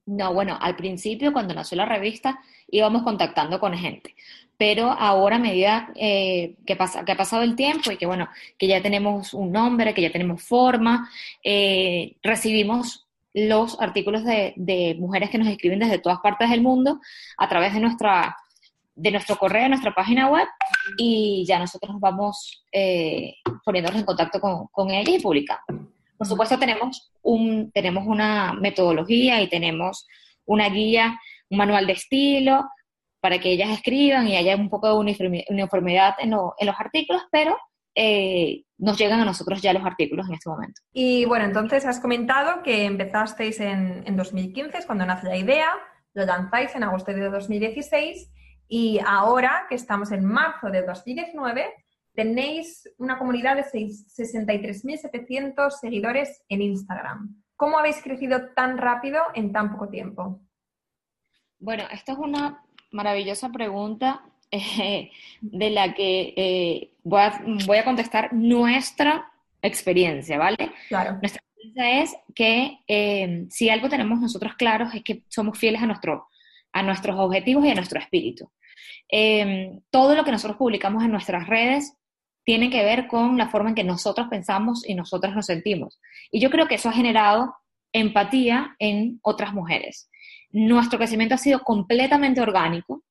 No, 0.06 0.34
bueno, 0.34 0.58
al 0.60 0.74
principio 0.74 1.32
cuando 1.32 1.54
nació 1.54 1.76
la 1.76 1.86
revista 1.86 2.40
íbamos 2.68 3.02
contactando 3.02 3.60
con 3.60 3.74
gente, 3.74 4.16
pero 4.58 4.90
ahora 4.90 5.36
a 5.36 5.38
medida 5.38 5.92
eh, 5.94 6.56
que, 6.66 6.74
pasa, 6.74 7.04
que 7.04 7.12
ha 7.12 7.16
pasado 7.16 7.42
el 7.42 7.54
tiempo 7.54 7.92
y 7.92 7.96
que 7.96 8.06
bueno, 8.06 8.28
que 8.58 8.66
ya 8.66 8.82
tenemos 8.82 9.32
un 9.32 9.52
nombre, 9.52 9.94
que 9.94 10.02
ya 10.02 10.10
tenemos 10.10 10.42
forma, 10.42 11.08
eh, 11.44 12.16
recibimos 12.22 13.06
los 13.32 13.80
artículos 13.80 14.24
de, 14.24 14.96
mujeres 14.98 15.30
que 15.30 15.38
nos 15.38 15.48
escriben 15.48 15.78
desde 15.78 15.98
todas 15.98 16.18
partes 16.18 16.50
del 16.50 16.62
mundo 16.62 17.00
a 17.38 17.48
través 17.48 17.72
de 17.74 17.80
nuestra 17.80 18.36
de 18.94 19.10
nuestro 19.10 19.36
correo, 19.36 19.68
nuestra 19.70 19.94
página 19.94 20.28
web, 20.28 20.46
y 20.98 21.46
ya 21.46 21.58
nosotros 21.58 21.92
nos 21.92 22.00
vamos 22.00 22.62
eh, 22.70 23.36
poniéndonos 23.64 24.00
en 24.00 24.04
contacto 24.04 24.38
con, 24.38 24.66
con 24.66 24.90
ellas 24.90 25.18
y 25.18 25.22
publicando. 25.22 25.91
Por 26.22 26.28
supuesto, 26.28 26.56
tenemos, 26.56 27.10
un, 27.22 27.72
tenemos 27.72 28.06
una 28.06 28.52
metodología 28.52 29.42
y 29.42 29.48
tenemos 29.48 30.06
una 30.44 30.68
guía, 30.68 31.18
un 31.50 31.58
manual 31.58 31.84
de 31.84 31.94
estilo 31.94 32.70
para 33.18 33.40
que 33.40 33.50
ellas 33.50 33.70
escriban 33.70 34.28
y 34.28 34.36
haya 34.36 34.54
un 34.54 34.70
poco 34.70 34.86
de 34.86 35.42
uniformidad 35.50 36.14
en, 36.20 36.30
los 36.30 36.76
artículos, 36.78 37.22
pero 37.32 37.58
eh, 37.96 38.62
nos 38.78 38.96
llegan 38.98 39.18
a 39.18 39.24
nosotros 39.24 39.60
ya 39.60 39.72
los 39.72 39.84
artículos 39.84 40.28
en 40.28 40.34
este 40.34 40.48
momento. 40.48 40.80
Y 40.92 41.24
bueno, 41.24 41.44
entonces 41.44 41.84
has 41.86 41.98
comentado 41.98 42.62
que 42.62 42.84
empezasteis 42.84 43.58
en, 43.58 44.04
en 44.06 44.16
2015, 44.16 44.78
es 44.78 44.86
cuando 44.86 45.04
nace 45.04 45.26
la 45.26 45.36
idea, 45.36 45.70
lo 46.14 46.24
lanzáis 46.24 46.72
en 46.76 46.84
agosto 46.84 47.12
de 47.12 47.28
2016 47.30 48.30
y 48.68 49.00
ahora 49.04 49.66
que 49.68 49.74
estamos 49.74 50.12
en 50.12 50.24
marzo 50.24 50.68
de 50.70 50.82
2019, 50.82 51.81
tenéis 52.14 52.88
una 52.98 53.18
comunidad 53.18 53.56
de 53.56 53.64
63.700 53.64 55.70
seguidores 55.70 56.42
en 56.48 56.62
Instagram. 56.62 57.42
¿Cómo 57.56 57.78
habéis 57.78 58.00
crecido 58.02 58.50
tan 58.54 58.78
rápido 58.78 59.20
en 59.34 59.52
tan 59.52 59.72
poco 59.72 59.88
tiempo? 59.88 60.40
Bueno, 61.58 61.84
esta 61.92 62.12
es 62.12 62.18
una 62.18 62.62
maravillosa 62.90 63.50
pregunta 63.50 64.22
eh, 64.50 65.10
de 65.40 65.70
la 65.70 65.94
que 65.94 66.34
eh, 66.36 66.94
voy, 67.04 67.78
a, 67.78 67.84
contestar 67.84 68.32
nuestra 68.32 69.30
experiencia, 69.62 70.38
¿vale? 70.38 70.72
Claro. 70.88 71.18
Nuestra 71.22 71.40
experiencia 71.40 72.02
es 72.02 72.16
que 72.34 72.80
eh, 72.88 73.46
si 73.48 73.70
algo 73.70 73.88
tenemos 73.88 74.20
nosotros 74.20 74.54
claros 74.56 74.94
es 74.94 75.02
que 75.02 75.22
somos 75.28 75.58
fieles 75.58 75.82
a, 75.82 75.86
nuestro, 75.86 76.28
a 76.72 76.82
nuestros 76.82 77.16
objetivos 77.18 77.64
y 77.64 77.70
a 77.70 77.74
nuestro 77.74 78.00
espíritu. 78.00 78.50
todo 79.90 80.16
lo 80.16 80.24
que 80.24 80.32
nosotros 80.32 80.56
publicamos 80.56 81.04
en 81.04 81.12
nuestras 81.12 81.46
redes 81.46 81.96
tiene 82.44 82.70
que 82.70 82.84
ver 82.84 83.06
con 83.06 83.36
la 83.36 83.48
forma 83.48 83.70
en 83.70 83.74
que 83.74 83.84
nosotros 83.84 84.28
pensamos 84.28 84.88
y 84.88 84.94
nosotras 84.94 85.34
nos 85.34 85.46
sentimos. 85.46 86.00
Y 86.30 86.40
yo 86.40 86.50
creo 86.50 86.66
que 86.66 86.76
eso 86.76 86.88
ha 86.88 86.92
generado 86.92 87.54
empatía 87.92 88.74
en 88.78 89.20
otras 89.22 89.52
mujeres. 89.52 90.10
Nuestro 90.50 90.98
crecimiento 90.98 91.34
ha 91.34 91.38
sido 91.38 91.60
completamente 91.60 92.40
orgánico. 92.40 93.04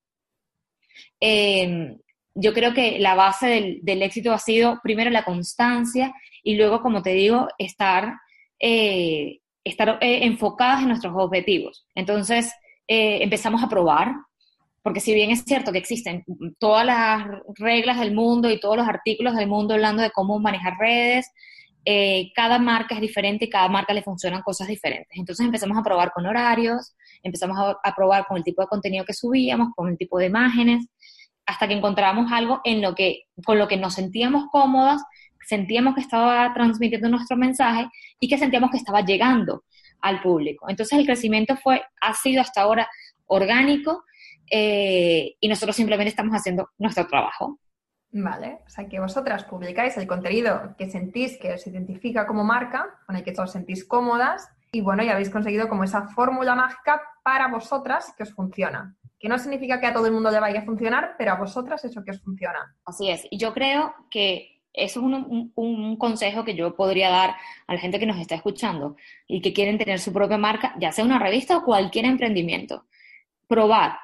Eh, 1.19 1.97
yo 2.33 2.53
creo 2.53 2.73
que 2.73 2.99
la 2.99 3.15
base 3.15 3.79
del, 3.81 4.01
éxito 4.01 4.31
ha 4.31 4.39
sido 4.39 4.79
primero 4.83 5.09
la 5.09 5.25
constancia 5.25 6.13
y 6.43 6.55
luego, 6.55 6.81
como 6.81 7.01
te 7.01 7.11
digo, 7.11 7.47
estar, 7.57 8.13
eh, 8.59 9.39
estar 9.63 9.97
eh, 10.01 10.25
enfocadas 10.25 10.81
en 10.81 10.89
nuestros 10.89 11.13
objetivos. 11.15 11.85
Entonces, 11.93 12.51
eh, 12.87 13.19
empezamos 13.21 13.61
a 13.63 13.69
probar, 13.69 14.15
porque 14.83 14.99
si 14.99 15.13
bien 15.13 15.31
es 15.31 15.43
cierto 15.45 15.71
que 15.71 15.77
existen 15.77 16.23
todas 16.59 16.85
las 16.85 17.25
reglas 17.57 17.99
del 17.99 18.13
mundo 18.13 18.49
y 18.49 18.59
todos 18.59 18.77
los 18.77 18.87
artículos 18.87 19.35
del 19.35 19.47
mundo 19.47 19.73
hablando 19.73 20.01
de 20.01 20.11
cómo 20.11 20.39
manejar 20.39 20.77
redes, 20.79 21.31
cada 22.35 22.59
marca 22.59 22.95
es 22.95 23.01
diferente 23.01 23.45
y 23.45 23.49
cada 23.49 23.67
marca 23.67 23.93
le 23.93 24.03
funcionan 24.03 24.41
cosas 24.41 24.67
diferentes. 24.67 25.17
Entonces 25.17 25.45
empezamos 25.45 25.77
a 25.77 25.83
probar 25.83 26.11
con 26.11 26.25
horarios, 26.25 26.95
empezamos 27.23 27.57
a, 27.57 27.77
a 27.83 27.95
probar 27.95 28.25
con 28.27 28.37
el 28.37 28.43
tipo 28.43 28.61
de 28.61 28.67
contenido 28.67 29.05
que 29.05 29.13
subíamos, 29.13 29.69
con 29.75 29.89
el 29.89 29.97
tipo 29.97 30.17
de 30.17 30.27
imágenes, 30.27 30.87
hasta 31.45 31.67
que 31.67 31.73
encontramos 31.73 32.31
algo 32.31 32.61
en 32.63 32.81
lo 32.81 32.95
que, 32.95 33.23
con 33.45 33.57
lo 33.57 33.67
que 33.67 33.77
nos 33.77 33.95
sentíamos 33.95 34.45
cómodas, 34.51 35.01
sentíamos 35.47 35.95
que 35.95 36.01
estaba 36.01 36.53
transmitiendo 36.53 37.09
nuestro 37.09 37.35
mensaje 37.35 37.87
y 38.19 38.27
que 38.27 38.37
sentíamos 38.37 38.71
que 38.71 38.77
estaba 38.77 39.01
llegando 39.01 39.63
al 40.01 40.21
público. 40.21 40.69
Entonces 40.69 40.97
el 40.97 41.05
crecimiento 41.05 41.55
fue, 41.57 41.83
ha 41.99 42.13
sido 42.13 42.41
hasta 42.41 42.61
ahora 42.61 42.89
orgánico 43.27 44.03
eh, 44.51 45.35
y 45.39 45.47
nosotros 45.47 45.75
simplemente 45.75 46.09
estamos 46.09 46.35
haciendo 46.35 46.69
nuestro 46.77 47.07
trabajo. 47.07 47.57
Vale, 48.11 48.59
o 48.67 48.69
sea 48.69 48.89
que 48.89 48.99
vosotras 48.99 49.45
publicáis 49.45 49.95
el 49.97 50.05
contenido 50.05 50.75
que 50.77 50.89
sentís 50.89 51.37
que 51.37 51.53
os 51.53 51.65
identifica 51.65 52.27
como 52.27 52.43
marca, 52.43 52.99
con 53.07 53.15
el 53.15 53.23
que 53.23 53.33
os 53.35 53.51
sentís 53.51 53.85
cómodas 53.85 54.49
y 54.73 54.81
bueno, 54.81 55.03
ya 55.03 55.13
habéis 55.13 55.29
conseguido 55.29 55.69
como 55.69 55.85
esa 55.85 56.09
fórmula 56.09 56.53
mágica 56.55 57.01
para 57.23 57.47
vosotras 57.47 58.13
que 58.17 58.23
os 58.23 58.33
funciona 58.33 58.97
que 59.21 59.29
no 59.29 59.37
significa 59.37 59.79
que 59.79 59.85
a 59.85 59.93
todo 59.93 60.07
el 60.07 60.11
mundo 60.13 60.31
le 60.31 60.39
vaya 60.39 60.61
a 60.61 60.65
funcionar, 60.65 61.13
pero 61.15 61.31
a 61.31 61.35
vosotras 61.35 61.85
eso 61.85 62.03
que 62.03 62.09
os 62.09 62.19
funciona. 62.21 62.75
Así 62.83 63.09
es, 63.09 63.27
y 63.29 63.37
yo 63.37 63.53
creo 63.53 63.93
que 64.09 64.63
eso 64.73 64.99
es 64.99 65.05
un, 65.55 65.97
consejo 65.97 66.43
que 66.43 66.55
yo 66.55 66.75
podría 66.75 67.09
dar 67.09 67.35
a 67.67 67.73
la 67.73 67.79
gente 67.79 67.99
que 67.99 68.07
nos 68.07 68.17
está 68.17 68.35
escuchando 68.35 68.95
y 69.27 69.41
que 69.41 69.53
quieren 69.53 69.77
tener 69.77 69.99
su 69.99 70.11
propia 70.11 70.39
marca, 70.39 70.73
ya 70.79 70.91
sea 70.91 71.05
una 71.05 71.19
revista 71.19 71.57
o 71.57 71.63
cualquier 71.63 72.05
emprendimiento. 72.05 72.87
Probar. 73.47 73.99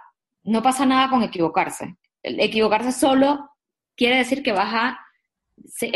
No 0.47 0.63
pasa 0.63 0.85
nada 0.85 1.09
con 1.09 1.23
equivocarse. 1.23 1.97
equivocarse 2.23 2.93
solo 2.93 3.49
quiere 3.97 4.17
decir 4.17 4.41
que 4.41 4.53
vas 4.53 4.73
a 4.73 4.99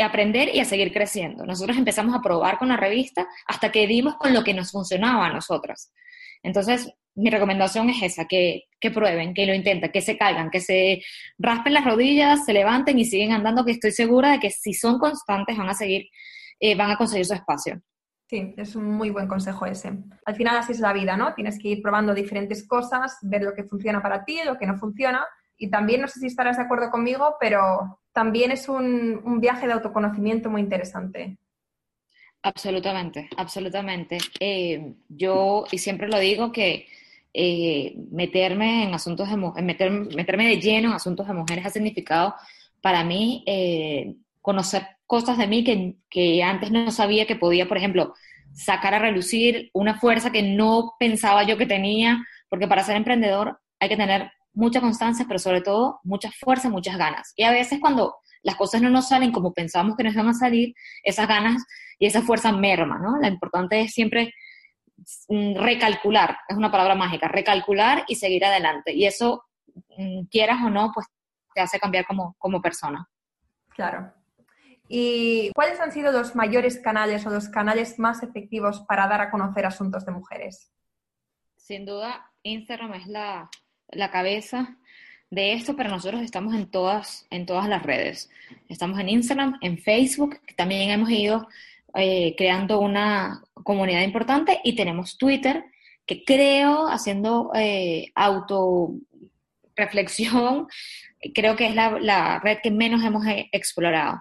aprender 0.04 0.54
y 0.54 0.60
a 0.60 0.66
seguir 0.66 0.92
creciendo. 0.92 1.46
Nosotros 1.46 1.78
empezamos 1.78 2.14
a 2.14 2.20
probar 2.20 2.58
con 2.58 2.68
la 2.68 2.76
revista 2.76 3.26
hasta 3.46 3.72
que 3.72 3.86
dimos 3.86 4.16
con 4.16 4.34
lo 4.34 4.44
que 4.44 4.52
nos 4.52 4.70
funcionaba 4.70 5.26
a 5.26 5.32
nosotras. 5.32 5.90
Entonces, 6.42 6.92
mi 7.14 7.30
recomendación 7.30 7.88
es 7.88 8.02
esa, 8.02 8.26
que, 8.26 8.64
prueben, 8.92 9.32
que 9.32 9.46
lo 9.46 9.54
intenten, 9.54 9.90
que 9.90 10.02
se 10.02 10.18
caigan, 10.18 10.50
que 10.50 10.60
se 10.60 11.02
raspen 11.38 11.72
las 11.72 11.86
rodillas, 11.86 12.44
se 12.44 12.52
levanten 12.52 12.98
y 12.98 13.06
siguen 13.06 13.32
andando, 13.32 13.64
que 13.64 13.72
estoy 13.72 13.92
segura 13.92 14.32
de 14.32 14.38
que 14.38 14.50
si 14.50 14.74
son 14.74 14.98
constantes 14.98 15.56
van 15.56 15.70
a 15.70 15.74
seguir, 15.74 16.08
eh, 16.60 16.74
van 16.74 16.90
a 16.90 16.98
conseguir 16.98 17.24
su 17.24 17.32
espacio. 17.32 17.80
Sí, 18.32 18.54
es 18.56 18.76
un 18.76 18.86
muy 18.86 19.10
buen 19.10 19.28
consejo 19.28 19.66
ese. 19.66 19.92
Al 20.24 20.34
final 20.34 20.56
así 20.56 20.72
es 20.72 20.80
la 20.80 20.94
vida, 20.94 21.18
¿no? 21.18 21.34
Tienes 21.34 21.58
que 21.58 21.68
ir 21.68 21.82
probando 21.82 22.14
diferentes 22.14 22.66
cosas, 22.66 23.18
ver 23.20 23.42
lo 23.42 23.52
que 23.52 23.64
funciona 23.64 24.00
para 24.00 24.24
ti, 24.24 24.38
lo 24.42 24.56
que 24.56 24.66
no 24.66 24.78
funciona. 24.78 25.22
Y 25.58 25.68
también, 25.68 26.00
no 26.00 26.08
sé 26.08 26.18
si 26.18 26.28
estarás 26.28 26.56
de 26.56 26.62
acuerdo 26.62 26.90
conmigo, 26.90 27.36
pero 27.38 28.00
también 28.10 28.50
es 28.50 28.70
un, 28.70 29.38
viaje 29.38 29.66
de 29.66 29.74
autoconocimiento 29.74 30.48
muy 30.48 30.62
interesante. 30.62 31.36
Absolutamente, 32.42 33.28
absolutamente. 33.36 34.16
Eh, 34.40 34.94
yo, 35.10 35.66
y 35.70 35.76
siempre 35.76 36.08
lo 36.08 36.18
digo, 36.18 36.52
que 36.52 36.86
eh, 37.34 37.94
meterme 38.12 38.84
en 38.84 38.94
asuntos 38.94 39.28
de 39.28 39.36
meterme, 39.62 40.06
meterme 40.16 40.46
de 40.46 40.58
lleno 40.58 40.88
en 40.88 40.94
asuntos 40.94 41.28
de 41.28 41.34
mujeres 41.34 41.66
ha 41.66 41.70
significado 41.70 42.34
para 42.80 43.04
mí 43.04 43.44
eh, 43.46 44.16
conocer 44.42 44.86
cosas 45.06 45.38
de 45.38 45.46
mí 45.46 45.64
que, 45.64 45.96
que, 46.10 46.42
antes 46.42 46.70
no 46.70 46.90
sabía 46.90 47.26
que 47.26 47.36
podía, 47.36 47.66
por 47.66 47.78
ejemplo, 47.78 48.14
sacar 48.52 48.92
a 48.94 48.98
relucir 48.98 49.70
una 49.72 49.98
fuerza 49.98 50.30
que 50.30 50.42
no 50.42 50.92
pensaba 50.98 51.42
yo 51.44 51.56
que 51.56 51.66
tenía, 51.66 52.22
porque 52.50 52.68
para 52.68 52.84
ser 52.84 52.96
emprendedor 52.96 53.58
hay 53.80 53.88
que 53.88 53.96
tener 53.96 54.30
mucha 54.52 54.80
constancia, 54.80 55.24
pero 55.26 55.38
sobre 55.38 55.62
todo 55.62 56.00
mucha 56.04 56.30
fuerza, 56.30 56.68
muchas 56.68 56.98
ganas. 56.98 57.32
Y 57.36 57.44
a 57.44 57.50
veces 57.50 57.80
cuando 57.80 58.16
las 58.42 58.56
cosas 58.56 58.82
no 58.82 58.90
nos 58.90 59.08
salen 59.08 59.32
como 59.32 59.54
pensamos 59.54 59.96
que 59.96 60.04
nos 60.04 60.14
van 60.14 60.28
a 60.28 60.34
salir, 60.34 60.74
esas 61.02 61.26
ganas 61.26 61.64
y 61.98 62.06
esa 62.06 62.20
fuerza 62.20 62.52
merma, 62.52 62.98
¿no? 62.98 63.18
Lo 63.18 63.26
importante 63.26 63.80
es 63.80 63.94
siempre 63.94 64.34
Mm, 65.28 65.56
recalcular, 65.56 66.38
es 66.48 66.56
una 66.56 66.70
palabra 66.70 66.94
mágica, 66.94 67.28
recalcular 67.28 68.04
y 68.08 68.16
seguir 68.16 68.44
adelante. 68.44 68.92
Y 68.92 69.06
eso, 69.06 69.44
mm, 69.96 70.24
quieras 70.30 70.58
o 70.64 70.70
no, 70.70 70.90
pues 70.92 71.06
te 71.54 71.60
hace 71.60 71.78
cambiar 71.78 72.06
como, 72.06 72.34
como 72.38 72.60
persona. 72.60 73.08
Claro. 73.70 74.12
¿Y 74.94 75.50
cuáles 75.54 75.80
han 75.80 75.90
sido 75.90 76.12
los 76.12 76.36
mayores 76.36 76.78
canales 76.78 77.24
o 77.24 77.30
los 77.30 77.48
canales 77.48 77.98
más 77.98 78.22
efectivos 78.22 78.84
para 78.86 79.08
dar 79.08 79.22
a 79.22 79.30
conocer 79.30 79.64
asuntos 79.64 80.04
de 80.04 80.12
mujeres? 80.12 80.70
Sin 81.56 81.86
duda, 81.86 82.30
Instagram 82.42 82.92
es 82.92 83.06
la, 83.06 83.48
la 83.88 84.10
cabeza 84.10 84.76
de 85.30 85.54
esto, 85.54 85.76
pero 85.76 85.88
nosotros 85.88 86.20
estamos 86.20 86.54
en 86.54 86.70
todas, 86.70 87.26
en 87.30 87.46
todas 87.46 87.70
las 87.70 87.82
redes. 87.82 88.28
Estamos 88.68 89.00
en 89.00 89.08
Instagram, 89.08 89.56
en 89.62 89.78
Facebook, 89.78 90.38
también 90.58 90.90
hemos 90.90 91.08
ido 91.08 91.48
eh, 91.94 92.34
creando 92.36 92.78
una 92.78 93.42
comunidad 93.64 94.02
importante 94.02 94.60
y 94.62 94.76
tenemos 94.76 95.16
Twitter, 95.16 95.64
que 96.04 96.22
creo, 96.22 96.86
haciendo 96.86 97.50
eh, 97.54 98.12
auto 98.14 98.92
reflexión, 99.74 100.66
creo 101.34 101.56
que 101.56 101.68
es 101.68 101.74
la, 101.74 102.40
red 102.40 102.58
que 102.62 102.70
menos 102.70 103.02
hemos 103.02 103.26
eh, 103.26 103.48
explorado. 103.52 104.20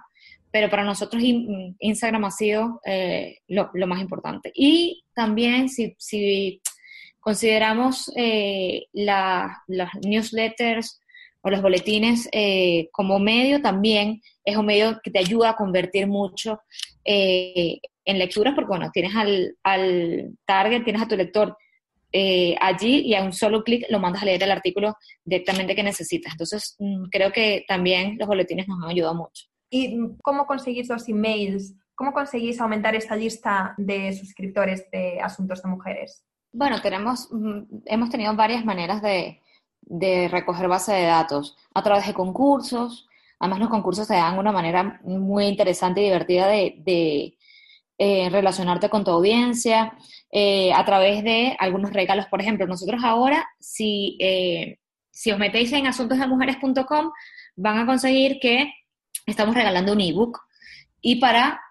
Pero 0.52 0.70
para 0.70 0.84
nosotros 0.84 1.24
Instagram 1.24 2.26
ha 2.26 2.32
sido 2.32 2.82
eh, 2.86 3.38
lo, 3.48 3.72
más 3.88 4.02
importante. 4.02 4.52
Y 4.54 5.04
también 5.14 5.70
si, 5.70 5.96
si 5.98 6.62
consideramos 7.20 8.12
las 8.94 9.58
newsletters 10.06 11.00
o 11.42 11.50
los 11.50 11.62
boletines 11.62 12.30
como 12.92 13.20
medio, 13.20 13.62
también 13.62 14.22
es 14.44 14.58
un 14.58 14.66
medio 14.66 15.00
que 15.04 15.12
te 15.12 15.20
ayuda 15.20 15.52
a 15.52 15.56
convertir 15.56 16.08
mucho 16.08 16.60
eh, 17.06 17.80
en 18.06 18.18
lecturas, 18.18 18.54
porque 18.56 18.70
bueno, 18.70 18.90
tienes 18.92 19.16
al, 19.16 19.56
al 19.64 20.32
target, 20.46 20.84
tienes 20.84 21.02
a 21.02 21.08
tu 21.08 21.16
lector 21.16 21.56
eh, 22.12 22.56
allí 22.60 23.02
y 23.02 23.14
a 23.14 23.24
un 23.24 23.32
solo 23.32 23.64
clic 23.64 23.86
lo 23.90 24.00
mandas 24.00 24.24
a 24.24 24.26
leer 24.26 24.44
el 24.44 24.52
artículo 24.52 24.96
directamente 25.24 25.76
que 25.76 25.84
necesitas. 25.84 26.34
Entonces, 26.34 26.76
mm, 26.80 27.06
creo 27.12 27.32
que 27.32 27.64
también 27.68 28.18
los 28.20 28.28
boletines 28.28 28.68
nos 28.68 28.84
han 28.84 28.90
ayudado 28.90 29.16
mucho. 29.16 29.46
¿Y 29.72 29.98
cómo 30.22 30.46
conseguís 30.46 30.88
los 30.90 31.10
emails? 31.10 31.74
¿Cómo 31.96 32.14
conseguís 32.14 32.62
aumentar 32.62 32.94
esta 32.94 33.16
lista 33.16 33.74
de 33.78 34.14
suscriptores 34.14 34.86
de 34.92 35.20
asuntos 35.20 35.64
de 35.64 35.70
mujeres? 35.70 36.24
Bueno, 36.52 36.80
tenemos, 36.82 37.28
mm, 37.32 37.62
hemos 37.86 38.12
tenido 38.12 38.36
varias 38.36 38.64
maneras 38.64 39.02
de, 39.02 39.42
de 39.82 40.28
recoger 40.28 40.68
base 40.68 40.94
de 40.94 41.06
datos 41.06 41.58
a 41.74 41.82
través 41.82 42.06
de 42.06 42.14
concursos, 42.14 43.08
Además, 43.42 43.60
los 43.60 43.70
concursos 43.70 44.08
se 44.08 44.14
dan 44.14 44.38
una 44.38 44.52
manera 44.52 45.02
muy 45.04 45.46
interesante 45.46 46.00
y 46.00 46.04
divertida 46.04 46.48
de, 46.48 47.36
eh, 47.98 48.30
relacionarte 48.30 48.88
con 48.88 49.04
tu 49.04 49.10
audiencia 49.10 49.94
eh, 50.32 50.72
a 50.74 50.86
través 50.86 51.24
de 51.24 51.56
algunos 51.58 51.92
regalos. 51.92 52.28
Por 52.28 52.40
ejemplo, 52.40 52.68
nosotros 52.68 53.02
ahora, 53.04 53.48
si, 53.60 54.16
eh, 54.20 54.78
si 55.10 55.32
os 55.32 55.40
metéis 55.40 55.74
en 55.74 55.88
asuntosdemujeres.com, 55.88 57.12
van 57.56 57.80
a 57.80 57.86
conseguir 57.88 58.40
que 58.40 58.72
estamos 59.26 59.56
regalando 59.56 59.94
un 59.94 60.02
ebook. 60.02 60.40
Y 61.02 61.16
para, 61.18 61.62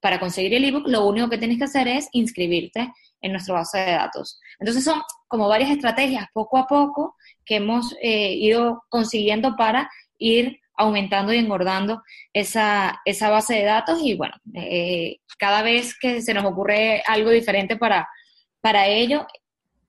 para 0.00 0.20
conseguir 0.20 0.54
el 0.54 0.64
ebook, 0.64 0.86
lo 0.86 1.06
único 1.06 1.28
que 1.28 1.38
tienes 1.38 1.58
que 1.58 1.64
hacer 1.64 1.88
es 1.88 2.08
inscribirte 2.12 2.92
en 3.20 3.32
nuestra 3.32 3.54
base 3.54 3.78
de 3.78 3.92
datos. 3.92 4.40
Entonces 4.58 4.84
son 4.84 5.02
como 5.26 5.48
varias 5.48 5.70
estrategias 5.70 6.26
poco 6.32 6.58
a 6.58 6.66
poco 6.66 7.16
que 7.44 7.56
hemos 7.56 7.96
ido 8.00 8.84
consiguiendo 8.88 9.56
para 9.56 9.90
ir 10.18 10.60
aumentando 10.76 11.32
y 11.32 11.38
engordando 11.38 12.02
esa, 12.32 13.00
esa 13.04 13.30
base 13.30 13.54
de 13.54 13.64
datos 13.64 14.00
y 14.02 14.14
bueno, 14.14 14.34
eh, 14.54 15.18
cada 15.38 15.62
vez 15.62 15.96
que 15.98 16.20
se 16.20 16.34
nos 16.34 16.44
ocurre 16.44 17.02
algo 17.06 17.30
diferente 17.30 17.76
para, 17.76 18.08
para 18.60 18.86
ello, 18.88 19.26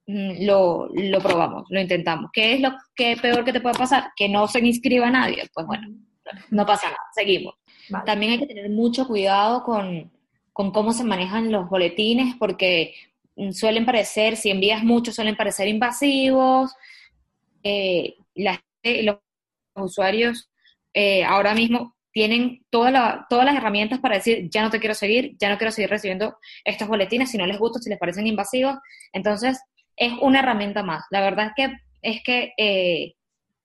mm, 0.08 0.46
lo, 0.46 0.88
lo, 0.94 1.20
probamos, 1.20 1.66
lo 1.70 1.80
intentamos. 1.80 2.30
¿Qué 2.32 2.54
es 2.54 2.62
lo 2.62 2.74
que 2.96 3.18
peor 3.18 3.44
que 3.44 3.54
te 3.54 3.62
puede 3.62 3.78
pasar? 3.78 4.12
Que 4.16 4.30
no 4.30 4.48
se 4.48 4.60
inscriba 4.60 5.10
nadie. 5.10 5.50
Pues 5.54 5.66
bueno, 5.66 5.88
no 6.50 6.65
pasa 6.65 6.88
nada, 6.88 7.00
seguimos. 7.13 7.55
También 8.05 8.34
hay 8.34 8.39
que 8.39 8.48
tener 8.48 8.70
mucho 8.70 9.08
cuidado 9.08 9.63
con, 9.63 10.12
con 10.53 10.72
cómo 10.72 10.94
se 10.94 11.03
manejan 11.03 11.51
los 11.51 11.70
boletines 11.70 12.36
porque 12.38 12.96
mm, 13.36 13.51
suelen 13.51 13.86
parecer, 13.86 14.38
si 14.38 14.50
envías 14.50 14.84
mucho, 14.84 15.12
suelen 15.12 15.36
parecer 15.36 15.67
invasivos. 15.67 16.74
Eh, 17.63 18.15
los 19.03 19.17
usuarios 19.75 20.50
eh, 20.94 21.24
ahora 21.24 21.53
mismo 21.53 21.96
tienen 22.15 22.63
todas 22.70 22.94
las 23.29 23.55
herramientas 23.58 24.00
para 24.00 24.15
decir, 24.15 24.50
ya 24.50 24.62
no 24.62 24.70
te 24.70 24.79
quiero 24.79 24.96
seguir, 24.96 25.36
ya 25.38 25.50
no 25.50 25.58
quiero 25.58 25.72
seguir 25.72 25.89
recibiendo 25.89 26.38
estos 26.63 26.88
boletines, 26.88 27.29
si 27.29 27.38
no 27.38 27.46
les 27.46 27.60
gusta, 27.60 27.79
si 27.79 27.89
les 27.89 28.00
parecen 28.00 28.25
invasivos. 28.25 28.77
Entonces, 29.12 29.60
es 29.98 30.13
una 30.22 30.39
herramienta 30.39 30.82
más. 30.82 31.03
La 31.12 31.20
verdad 31.20 31.48
es 31.48 31.53
que, 31.58 31.75
es 32.01 32.24
que 32.24 32.53
eh, 32.58 33.15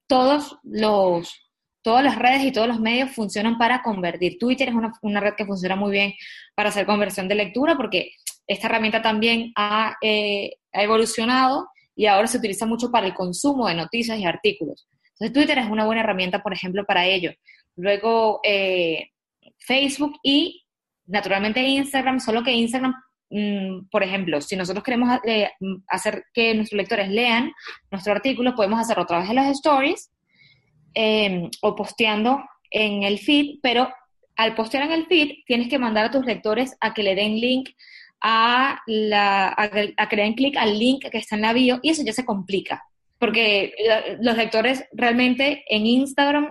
todos 0.08 0.58
los, 0.64 1.49
todas 1.82 2.04
las 2.04 2.16
redes 2.16 2.44
y 2.44 2.52
todos 2.52 2.68
los 2.68 2.80
medios 2.80 3.10
funcionan 3.10 3.58
para 3.58 3.82
convertir. 3.82 4.38
Twitter 4.38 4.68
es 4.68 4.74
una, 5.02 5.20
red 5.20 5.34
que 5.34 5.46
funciona 5.46 5.76
muy 5.76 5.92
bien 5.92 6.14
para 6.54 6.68
hacer 6.68 6.86
conversión 6.86 7.28
de 7.28 7.34
lectura 7.34 7.76
porque 7.76 8.12
esta 8.46 8.66
herramienta 8.66 9.00
también 9.02 9.52
ha, 9.56 9.96
eh, 10.02 10.52
evolucionado 10.72 11.68
y 11.96 12.06
ahora 12.06 12.26
se 12.26 12.38
utiliza 12.38 12.66
mucho 12.66 12.90
para 12.90 13.06
el 13.06 13.14
consumo 13.14 13.66
de 13.66 13.74
noticias 13.74 14.18
y 14.18 14.24
artículos. 14.24 14.88
Entonces 15.12 15.32
Twitter 15.32 15.58
es 15.58 15.70
una 15.70 15.84
buena 15.84 16.02
herramienta, 16.02 16.42
por 16.42 16.52
ejemplo, 16.52 16.84
para 16.84 17.06
ello. 17.06 17.32
Luego 17.76 18.40
eh, 18.44 19.10
Facebook 19.58 20.18
y 20.22 20.64
naturalmente 21.06 21.62
Instagram, 21.62 22.20
solo 22.20 22.42
que 22.42 22.52
Instagram 22.52 22.94
mm, 23.30 23.88
por 23.90 24.02
ejemplo, 24.02 24.40
si 24.40 24.56
nosotros 24.56 24.84
queremos 24.84 25.18
eh, 25.24 25.50
hacer 25.88 26.24
que 26.32 26.54
nuestros 26.54 26.76
lectores 26.76 27.08
lean 27.08 27.52
nuestro 27.90 28.12
artículo, 28.12 28.54
podemos 28.54 28.80
hacerlo 28.80 29.02
a 29.02 29.06
través 29.06 29.28
de 29.28 29.34
las 29.34 29.48
stories 29.48 30.10
Em, 30.94 31.50
o 31.62 31.76
posteando 31.76 32.42
en 32.70 33.04
el 33.04 33.18
feed, 33.18 33.60
pero 33.62 33.88
al 34.36 34.54
postear 34.54 34.84
en 34.84 34.92
el 34.92 35.06
feed 35.06 35.44
tienes 35.46 35.68
que 35.68 35.78
mandar 35.78 36.06
a 36.06 36.10
tus 36.10 36.24
lectores 36.24 36.76
a 36.80 36.94
que 36.94 37.04
le 37.04 37.14
den 37.14 37.38
link 37.38 37.68
a, 38.20 38.80
la, 38.86 39.54
que 40.08 40.16
le 40.16 40.22
den 40.22 40.34
clic 40.34 40.56
al 40.56 40.78
link 40.78 41.08
que 41.08 41.18
está 41.18 41.36
en 41.36 41.42
la 41.42 41.52
bio 41.52 41.78
y 41.82 41.90
eso 41.90 42.02
ya 42.04 42.12
se 42.12 42.24
complica, 42.24 42.82
porque 43.18 43.72
los 44.20 44.36
lectores 44.36 44.84
realmente 44.92 45.64
en 45.68 45.86
Instagram 45.86 46.50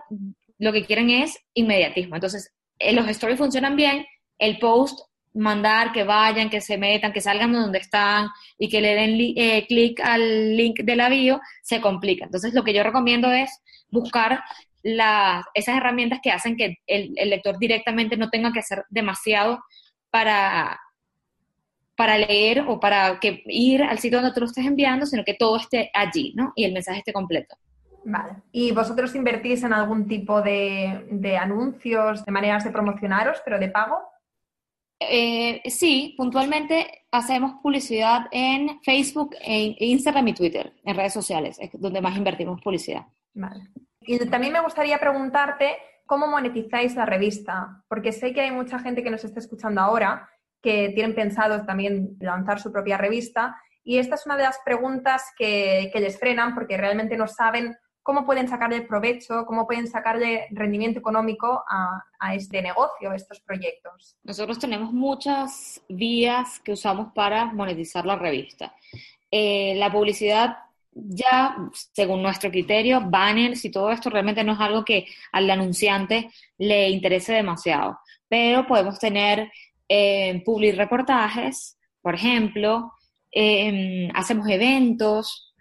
lo 0.57 0.71
que 0.71 0.85
quieren 0.85 1.09
es 1.09 1.37
inmediatismo. 1.53 2.15
Entonces, 2.15 2.53
eh, 2.79 2.93
los 2.93 3.07
stories 3.09 3.37
funcionan 3.37 3.75
bien, 3.75 4.05
el 4.37 4.57
post 4.59 4.99
mandar 5.33 5.91
que 5.91 6.03
vayan, 6.03 6.49
que 6.49 6.61
se 6.61 6.77
metan, 6.77 7.13
que 7.13 7.21
salgan 7.21 7.51
de 7.51 7.59
donde 7.59 7.79
están 7.79 8.29
y 8.57 8.69
que 8.69 8.81
le 8.81 8.95
den 8.95 9.17
eh, 9.35 9.65
clic 9.67 9.99
al 9.99 10.55
link 10.57 10.79
de 10.81 10.95
la 10.95 11.09
bio, 11.09 11.39
se 11.61 11.81
complica. 11.81 12.25
Entonces, 12.25 12.53
lo 12.53 12.63
que 12.63 12.73
yo 12.73 12.83
recomiendo 12.83 13.31
es 13.31 13.61
buscar 13.91 14.43
esas 14.81 15.75
herramientas 15.75 16.19
que 16.23 16.31
hacen 16.31 16.55
que 16.55 16.77
el, 16.87 17.13
lector 17.29 17.59
directamente 17.59 18.17
no 18.17 18.29
tenga 18.29 18.51
que 18.51 18.59
hacer 18.59 18.85
demasiado 18.89 19.59
para, 20.09 20.79
para 21.95 22.17
leer 22.17 22.61
o 22.67 22.79
para 22.79 23.19
que 23.19 23.43
ir 23.45 23.83
al 23.83 23.99
sitio 23.99 24.19
donde 24.19 24.33
tú 24.33 24.39
lo 24.39 24.45
estés 24.45 24.65
enviando, 24.65 25.05
sino 25.05 25.23
que 25.25 25.33
todo 25.33 25.57
esté 25.57 25.91
allí, 25.93 26.33
¿no? 26.35 26.53
Y 26.55 26.63
el 26.63 26.73
mensaje 26.73 26.99
esté 26.99 27.13
completo. 27.13 27.57
Vale. 28.05 28.37
¿Y 28.53 28.71
vosotros 28.71 29.13
invertís 29.15 29.63
en 29.63 29.73
algún 29.73 30.07
tipo 30.07 30.41
de, 30.41 31.05
de 31.11 31.37
anuncios, 31.37 32.23
de 32.23 32.31
maneras 32.31 32.63
de 32.63 32.71
promocionaros, 32.71 33.41
pero 33.43 33.59
de 33.59 33.69
pago? 33.69 33.97
Eh, 34.99 35.61
sí, 35.69 36.13
puntualmente 36.17 37.05
hacemos 37.11 37.53
publicidad 37.61 38.27
en 38.31 38.81
Facebook, 38.83 39.35
en 39.41 39.75
Instagram 39.79 40.27
y 40.27 40.33
Twitter, 40.33 40.73
en 40.83 40.95
redes 40.95 41.13
sociales, 41.13 41.57
es 41.59 41.69
donde 41.73 42.01
más 42.01 42.17
invertimos 42.17 42.61
publicidad. 42.61 43.05
Vale. 43.33 43.69
Y 44.01 44.17
también 44.29 44.53
me 44.53 44.61
gustaría 44.61 44.99
preguntarte 44.99 45.77
cómo 46.05 46.27
monetizáis 46.27 46.95
la 46.95 47.05
revista, 47.05 47.83
porque 47.87 48.11
sé 48.11 48.33
que 48.33 48.41
hay 48.41 48.51
mucha 48.51 48.79
gente 48.79 49.03
que 49.03 49.11
nos 49.11 49.23
está 49.23 49.39
escuchando 49.39 49.79
ahora 49.81 50.27
que 50.61 50.89
tienen 50.89 51.15
pensado 51.15 51.65
también 51.65 52.17
lanzar 52.19 52.59
su 52.59 52.71
propia 52.71 52.97
revista 52.97 53.55
y 53.83 53.97
esta 53.97 54.15
es 54.15 54.25
una 54.25 54.35
de 54.35 54.43
las 54.43 54.59
preguntas 54.65 55.23
que, 55.37 55.89
que 55.93 55.99
les 56.01 56.19
frenan 56.19 56.53
porque 56.53 56.77
realmente 56.77 57.15
no 57.15 57.27
saben 57.27 57.77
cómo 58.03 58.25
pueden 58.25 58.47
sacarle 58.47 58.81
provecho, 58.81 59.45
cómo 59.45 59.67
pueden 59.67 59.87
sacarle 59.87 60.47
rendimiento 60.51 60.99
económico 60.99 61.63
a, 61.69 62.35
este 62.35 62.61
negocio, 62.61 63.11
a 63.11 63.15
estos 63.15 63.39
proyectos. 63.41 64.17
Nosotros 64.23 64.59
tenemos 64.59 64.91
muchas 64.91 65.81
vías 65.87 66.59
que 66.59 66.73
usamos 66.73 67.13
para 67.13 67.45
monetizar 67.45 68.05
la 68.05 68.15
revista. 68.15 68.73
Eh, 69.31 69.75
la 69.75 69.91
publicidad 69.91 70.57
ya, 70.91 71.55
según 71.93 72.21
nuestro 72.21 72.49
criterio, 72.49 73.01
banners 73.01 73.63
y 73.65 73.71
todo 73.71 73.91
esto 73.91 74.09
realmente 74.09 74.43
no 74.43 74.53
es 74.53 74.59
algo 74.59 74.83
que 74.83 75.05
al 75.31 75.49
anunciante 75.49 76.29
le 76.57 76.89
interese 76.89 77.33
demasiado. 77.33 77.99
Pero 78.27 78.67
podemos 78.67 78.99
tener 78.99 79.51
eh, 79.87 80.41
public 80.45 80.75
reportajes, 80.75 81.77
por 82.01 82.15
ejemplo, 82.15 82.93
eh, 83.31 84.09
hacemos 84.13 84.47
eventos, 84.47 85.53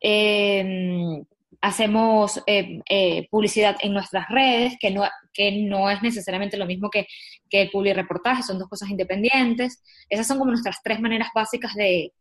eh, 0.00 1.22
hacemos 1.60 2.42
eh, 2.46 2.80
eh, 2.88 3.28
publicidad 3.30 3.76
en 3.80 3.92
nuestras 3.92 4.28
redes, 4.28 4.76
que 4.80 4.90
no, 4.90 5.04
que 5.32 5.62
no 5.62 5.90
es 5.90 6.02
necesariamente 6.02 6.56
lo 6.56 6.66
mismo 6.66 6.90
que, 6.90 7.06
que 7.48 7.62
el 7.62 7.70
public 7.70 7.96
reportaje, 7.96 8.42
son 8.42 8.58
dos 8.58 8.68
cosas 8.68 8.90
independientes. 8.90 9.82
Esas 10.08 10.26
son 10.26 10.38
como 10.38 10.50
nuestras 10.50 10.78
tres 10.82 11.00
maneras 11.00 11.28
básicas 11.34 11.74
de, 11.74 12.12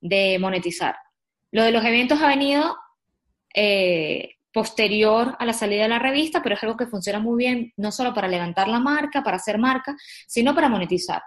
de 0.00 0.38
monetizar. 0.38 0.96
Lo 1.50 1.62
de 1.62 1.72
los 1.72 1.84
eventos 1.84 2.20
ha 2.20 2.28
venido 2.28 2.76
eh, 3.54 4.34
posterior 4.52 5.36
a 5.38 5.44
la 5.44 5.52
salida 5.52 5.82
de 5.82 5.88
la 5.88 5.98
revista, 5.98 6.42
pero 6.42 6.54
es 6.54 6.62
algo 6.62 6.76
que 6.76 6.86
funciona 6.86 7.18
muy 7.18 7.36
bien, 7.36 7.72
no 7.76 7.90
solo 7.90 8.14
para 8.14 8.28
levantar 8.28 8.68
la 8.68 8.80
marca, 8.80 9.22
para 9.22 9.36
hacer 9.36 9.58
marca, 9.58 9.96
sino 10.26 10.54
para 10.54 10.68
monetizar. 10.68 11.22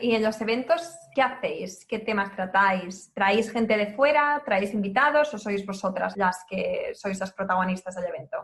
Y 0.00 0.14
en 0.14 0.22
los 0.22 0.40
eventos, 0.40 0.82
¿qué 1.14 1.22
hacéis? 1.22 1.86
¿Qué 1.86 1.98
temas 1.98 2.32
tratáis? 2.32 3.10
¿Traéis 3.14 3.50
gente 3.50 3.76
de 3.76 3.94
fuera? 3.94 4.42
¿Traéis 4.44 4.74
invitados 4.74 5.32
o 5.32 5.38
sois 5.38 5.64
vosotras 5.64 6.16
las 6.16 6.44
que 6.48 6.92
sois 6.94 7.18
las 7.18 7.32
protagonistas 7.32 7.94
del 7.94 8.04
evento? 8.04 8.36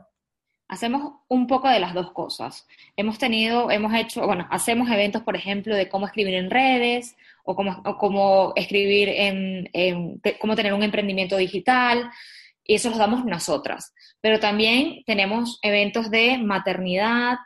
Hacemos 0.68 1.20
un 1.28 1.46
poco 1.46 1.68
de 1.68 1.80
las 1.80 1.94
dos 1.94 2.12
cosas. 2.12 2.66
Hemos 2.96 3.18
tenido, 3.18 3.70
hemos 3.70 3.92
hecho, 3.94 4.26
bueno, 4.26 4.46
hacemos 4.50 4.90
eventos, 4.90 5.22
por 5.22 5.36
ejemplo, 5.36 5.74
de 5.74 5.88
cómo 5.88 6.06
escribir 6.06 6.34
en 6.34 6.50
redes 6.50 7.16
o 7.44 7.54
cómo, 7.54 7.82
cómo 7.98 8.52
escribir 8.56 9.08
en, 9.08 9.68
en, 9.72 10.20
cómo 10.40 10.56
tener 10.56 10.72
un 10.74 10.82
emprendimiento 10.82 11.36
digital, 11.36 12.10
y 12.64 12.74
eso 12.74 12.90
los 12.90 12.98
damos 12.98 13.24
nosotras. 13.24 13.94
Pero 14.20 14.38
también 14.38 15.02
tenemos 15.06 15.58
eventos 15.62 16.10
de 16.10 16.36
maternidad, 16.36 17.38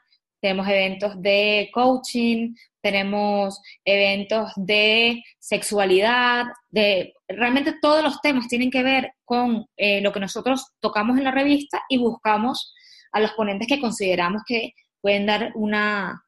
tenemos 0.43 0.69
eventos 0.69 1.23
de 1.23 1.71
coaching, 1.73 2.55
tenemos 2.83 3.63
eventos 3.85 4.51
de 4.57 5.23
sexualidad, 5.39 6.47
de 6.69 7.15
realmente 7.29 7.77
todos 7.81 8.03
los 8.03 8.21
temas 8.21 8.49
tienen 8.49 8.71
que 8.71 8.83
ver 8.83 9.13
con 9.25 9.67
eh, 9.77 10.01
lo 10.01 10.13
que 10.13 10.19
nosotros 10.19 10.73
tocamos 10.81 11.17
en 11.17 11.25
la 11.25 11.31
revista 11.31 11.83
y 11.89 11.97
buscamos 11.97 12.75
a 13.13 13.21
los 13.21 13.31
ponentes 13.33 13.69
que 13.69 13.81
consideramos 13.81 14.43
que 14.45 14.73
pueden 15.01 15.27
dar 15.27 15.53
una, 15.55 16.25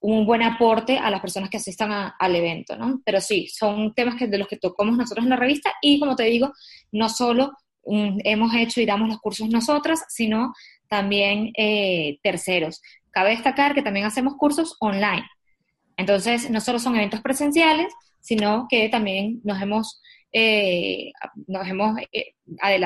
un 0.00 0.26
buen 0.26 0.42
aporte 0.42 0.98
a 0.98 1.10
las 1.10 1.22
personas 1.22 1.48
que 1.48 1.56
asistan 1.56 2.12
al 2.18 2.36
evento, 2.36 2.76
¿no? 2.76 3.00
Pero 3.02 3.20
sí, 3.22 3.48
son 3.48 3.94
temas 3.94 4.16
que, 4.16 4.26
de 4.26 4.38
los 4.38 4.48
que 4.48 4.58
tocamos 4.58 4.98
nosotros 4.98 5.24
en 5.24 5.30
la 5.30 5.36
revista 5.36 5.72
y, 5.80 5.98
como 5.98 6.16
te 6.16 6.24
digo, 6.24 6.52
no 6.90 7.08
solo 7.08 7.52
mm, 7.86 8.18
hemos 8.24 8.54
hecho 8.54 8.82
y 8.82 8.86
damos 8.86 9.08
los 9.08 9.20
cursos 9.20 9.48
nosotras, 9.48 10.04
sino 10.08 10.52
también 10.92 11.52
eh, 11.56 12.18
terceros. 12.22 12.82
Cabe 13.12 13.30
destacar 13.30 13.74
que 13.74 13.82
también 13.82 14.06
hacemos 14.06 14.36
cursos 14.36 14.76
online. 14.80 15.24
Entonces, 15.96 16.50
no 16.50 16.60
solo 16.60 16.78
son 16.78 16.96
eventos 16.96 17.20
presenciales, 17.20 17.92
sino 18.20 18.66
que 18.68 18.88
también 18.88 19.40
nos 19.44 19.60
hemos, 19.60 20.00
eh, 20.32 21.12
nos 21.46 21.68
hemos 21.68 21.98
eh, 22.12 22.34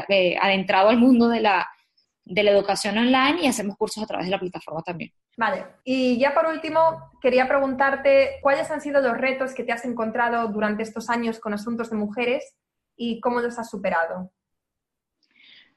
eh, 0.09 0.37
adentrado 0.41 0.89
al 0.89 0.99
mundo 0.99 1.29
de 1.29 1.41
la, 1.41 1.69
de 2.25 2.43
la 2.43 2.51
educación 2.51 2.99
online 2.99 3.43
y 3.43 3.47
hacemos 3.47 3.77
cursos 3.77 4.03
a 4.03 4.07
través 4.07 4.27
de 4.27 4.33
la 4.33 4.41
plataforma 4.41 4.83
también. 4.83 5.13
Vale, 5.37 5.67
y 5.85 6.19
ya 6.19 6.35
por 6.35 6.47
último, 6.47 7.11
quería 7.21 7.47
preguntarte 7.47 8.39
cuáles 8.41 8.71
han 8.71 8.81
sido 8.81 9.01
los 9.01 9.17
retos 9.17 9.55
que 9.55 9.63
te 9.63 9.73
has 9.73 9.85
encontrado 9.85 10.49
durante 10.49 10.83
estos 10.83 11.11
años 11.11 11.39
con 11.39 11.53
asuntos 11.53 11.91
de 11.91 11.97
mujeres 11.97 12.57
y 12.97 13.21
cómo 13.21 13.41
los 13.41 13.59
has 13.59 13.71
superado. 13.71 14.33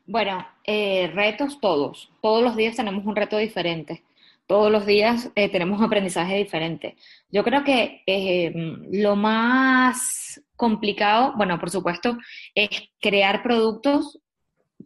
Bueno, 0.05 0.47
retos 0.65 1.59
todos. 1.59 2.11
Todos 2.21 2.41
los 2.41 2.55
días 2.55 2.75
tenemos 2.75 3.05
un 3.05 3.15
reto 3.15 3.37
diferente 3.37 4.03
todos 4.49 4.71
los 4.71 4.87
días 4.87 5.31
eh, 5.35 5.47
tenemos 5.47 5.79
aprendizaje 5.79 6.35
diferente. 6.37 6.97
Yo 7.29 7.43
creo 7.43 7.63
que 7.63 8.01
eh, 8.07 8.51
lo 8.91 9.15
más 9.15 10.41
complicado, 10.55 11.33
bueno, 11.37 11.59
por 11.59 11.69
supuesto, 11.69 12.17
es 12.55 12.67
crear 12.99 13.43
productos 13.43 14.19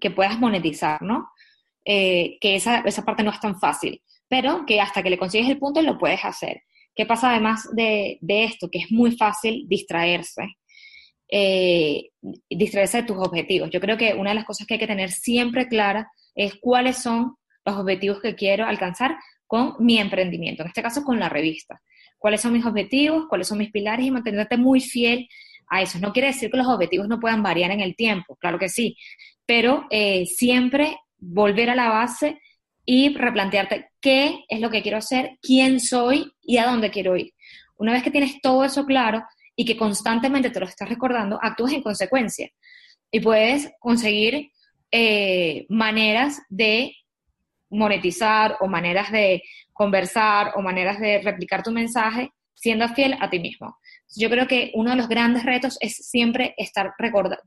que 0.02 0.12
puedas 0.12 0.38
monetizar, 0.38 1.02
¿no? 1.02 1.30
Eh, 1.86 2.38
que 2.42 2.56
esa, 2.56 2.80
esa 2.80 3.06
parte 3.06 3.24
no 3.24 3.32
es 3.32 3.40
tan 3.40 3.58
fácil, 3.58 4.02
pero 4.28 4.66
que 4.66 4.82
hasta 4.82 5.02
que 5.02 5.10
le 5.10 5.18
consigues 5.18 5.50
el 5.50 5.60
punto 5.60 5.82
lo 5.82 5.98
puedes 5.98 6.26
hacer. 6.26 6.64
¿Qué 6.94 7.06
pasa 7.06 7.32
además 7.32 7.70
de, 7.74 8.18
de 8.20 8.44
esto? 8.44 8.70
Que 8.70 8.80
es 8.80 8.92
muy 8.92 9.16
fácil 9.16 9.66
distraerse. 9.70 10.58
distraerse 12.50 12.98
de 12.98 13.08
tus 13.08 13.18
objetivos. 13.18 13.70
Yo 13.70 13.80
creo 13.80 13.96
que 13.96 14.14
una 14.14 14.32
de 14.32 14.36
las 14.36 14.46
cosas 14.46 14.68
que 14.68 14.74
hay 14.74 14.80
que 14.82 14.88
tener 14.88 15.10
siempre 15.10 15.70
clara 15.70 16.12
es 16.36 16.56
cuáles 16.60 16.98
son 16.98 17.38
los 17.66 17.78
objetivos 17.78 18.20
que 18.20 18.36
quiero 18.36 18.66
alcanzar 18.66 19.16
con 19.54 19.76
mi 19.78 20.00
emprendimiento, 20.00 20.64
en 20.64 20.70
este 20.70 20.82
caso 20.82 21.04
con 21.04 21.20
la 21.20 21.30
revista. 21.30 21.80
¿Cuáles 22.18 22.42
son 22.42 22.54
mis 22.54 22.66
objetivos? 22.66 23.26
¿Cuáles 23.30 23.48
son 23.48 23.60
mis 23.60 23.70
pilares? 23.70 24.04
Y 24.04 24.10
mantenerte 24.10 24.58
muy 24.58 24.82
fiel 24.82 25.30
a 25.68 25.84
eso. 25.84 26.00
No 26.00 26.12
quiere 26.12 26.30
decir 26.30 26.50
que 26.50 26.58
los 26.58 26.66
objetivos 26.66 27.08
no 27.08 27.20
puedan 27.20 27.44
variar 27.44 27.70
en 27.70 27.80
el 27.80 27.96
tiempo, 27.96 28.36
claro 28.38 28.58
que 28.58 28.68
sí, 28.68 28.98
pero 29.46 29.86
eh, 29.92 30.26
siempre 30.26 30.98
volver 31.20 31.70
a 31.70 31.76
la 31.76 31.90
base 31.90 32.42
y 32.84 33.16
replantearte 33.16 33.92
qué 34.02 34.44
es 34.50 34.60
lo 34.60 34.72
que 34.72 34.82
quiero 34.82 34.98
hacer, 34.98 35.38
quién 35.40 35.80
soy 35.80 36.34
y 36.42 36.58
a 36.58 36.66
dónde 36.66 36.90
quiero 36.90 37.16
ir. 37.16 37.32
Una 37.78 37.92
vez 37.92 38.02
que 38.02 38.10
tienes 38.10 38.42
todo 38.42 38.66
eso 38.66 38.88
claro 38.88 39.24
y 39.56 39.66
que 39.66 39.78
constantemente 39.78 40.50
te 40.50 40.60
lo 40.60 40.66
estás 40.66 40.90
recordando, 40.90 41.38
actúas 41.40 41.74
en 41.74 41.84
consecuencia 41.84 42.50
y 43.12 43.20
puedes 43.20 43.72
conseguir 43.80 44.50
eh, 44.92 45.68
maneras 45.70 46.42
de 46.50 46.96
monetizar 47.74 48.58
o 48.62 48.68
maneras 48.68 49.12
de 49.12 49.44
conversar 49.74 50.54
o 50.56 50.62
maneras 50.62 51.00
de 51.00 51.22
replicar 51.22 51.64
tu 51.64 51.72
mensaje 51.72 52.32
siendo 52.54 52.88
fiel 52.90 53.18
a 53.20 53.30
ti 53.30 53.40
mismo. 53.40 53.78
Yo 54.16 54.30
creo 54.30 54.48
que 54.48 54.72
uno 54.76 54.92
de 54.92 54.96
los 54.96 55.10
grandes 55.10 55.44
retos 55.44 55.78
es 55.82 55.96
siempre 55.96 56.54
estar 56.58 56.94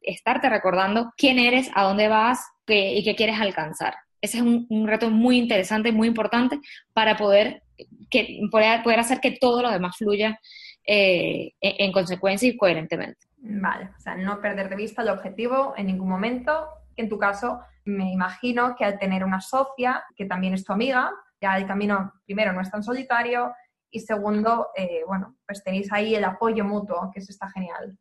estarte 0.03 0.51
recordando 0.51 1.13
quién 1.17 1.39
eres, 1.39 1.71
a 1.75 1.85
dónde 1.85 2.09
vas 2.09 2.45
y 2.67 3.03
qué 3.05 3.15
quieres 3.15 3.41
alcanzar. 3.41 3.95
Ese 4.21 4.39
es 4.39 4.43
un, 4.43 4.87
reto 4.87 5.11
muy 5.11 5.39
interesante, 5.39 5.93
muy 5.93 6.09
importante 6.09 6.59
para 6.93 7.17
poder, 7.17 7.63
que, 8.11 8.41
poder, 8.51 8.99
hacer 8.99 9.21
que 9.21 9.39
todo 9.41 9.63
lo 9.63 9.71
demás 9.71 9.97
fluya 9.97 10.39
eh, 10.87 11.53
en, 11.61 11.93
consecuencia 11.93 12.49
y 12.49 12.57
coherentemente. 12.57 13.27
Vale, 13.39 13.91
o 13.97 14.01
sea, 14.01 14.17
no 14.17 14.41
perder 14.41 14.69
de 14.69 14.77
vista 14.77 15.03
el 15.03 15.11
objetivo 15.11 15.75
en 15.77 15.87
ningún 15.87 16.09
momento. 16.09 16.69
En 16.97 17.09
tu 17.09 17.19
caso, 17.19 17.61
me 17.87 18.13
imagino 18.13 18.75
que 18.77 18.85
al 18.85 18.99
tener 18.99 19.25
una 19.25 19.41
socia, 19.41 20.05
que 20.15 20.27
también 20.27 20.55
es 20.55 20.65
tu 20.65 20.73
amiga, 20.73 21.11
ya 21.41 21.57
el 21.57 21.67
camino 21.67 22.13
primero 22.25 22.53
no 22.53 22.61
es 22.61 22.71
tan 22.71 22.83
solitario 22.83 23.53
y 23.91 24.01
segundo, 24.01 24.69
eh, 24.77 25.03
bueno, 25.07 25.37
pues 25.47 25.63
tenéis 25.63 25.91
ahí 25.93 26.15
el 26.15 26.25
apoyo 26.25 26.65
mutuo, 26.65 27.11
que 27.13 27.21
eso 27.21 27.31
está 27.31 27.49
genial. 27.51 27.97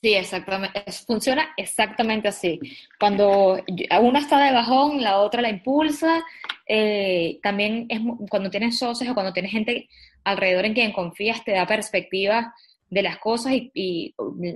Sí, 0.00 0.14
exactamente. 0.14 0.84
Funciona 1.06 1.48
exactamente 1.56 2.28
así. 2.28 2.60
Cuando 3.00 3.58
una 4.00 4.20
está 4.20 4.38
de 4.44 4.52
bajón, 4.52 5.02
la 5.02 5.18
otra 5.18 5.42
la 5.42 5.48
impulsa. 5.48 6.24
Eh, 6.66 7.40
también 7.42 7.88
cuando 8.30 8.48
tienes 8.48 8.78
socios 8.78 9.10
o 9.10 9.14
cuando 9.14 9.32
tienes 9.32 9.50
gente 9.50 9.88
alrededor 10.24 10.66
en 10.66 10.74
quien 10.74 10.92
confías, 10.92 11.42
te 11.44 11.52
da 11.52 11.66
perspectiva 11.66 12.54
de 12.90 13.02
las 13.02 13.18
cosas 13.18 13.52
y, 13.54 14.14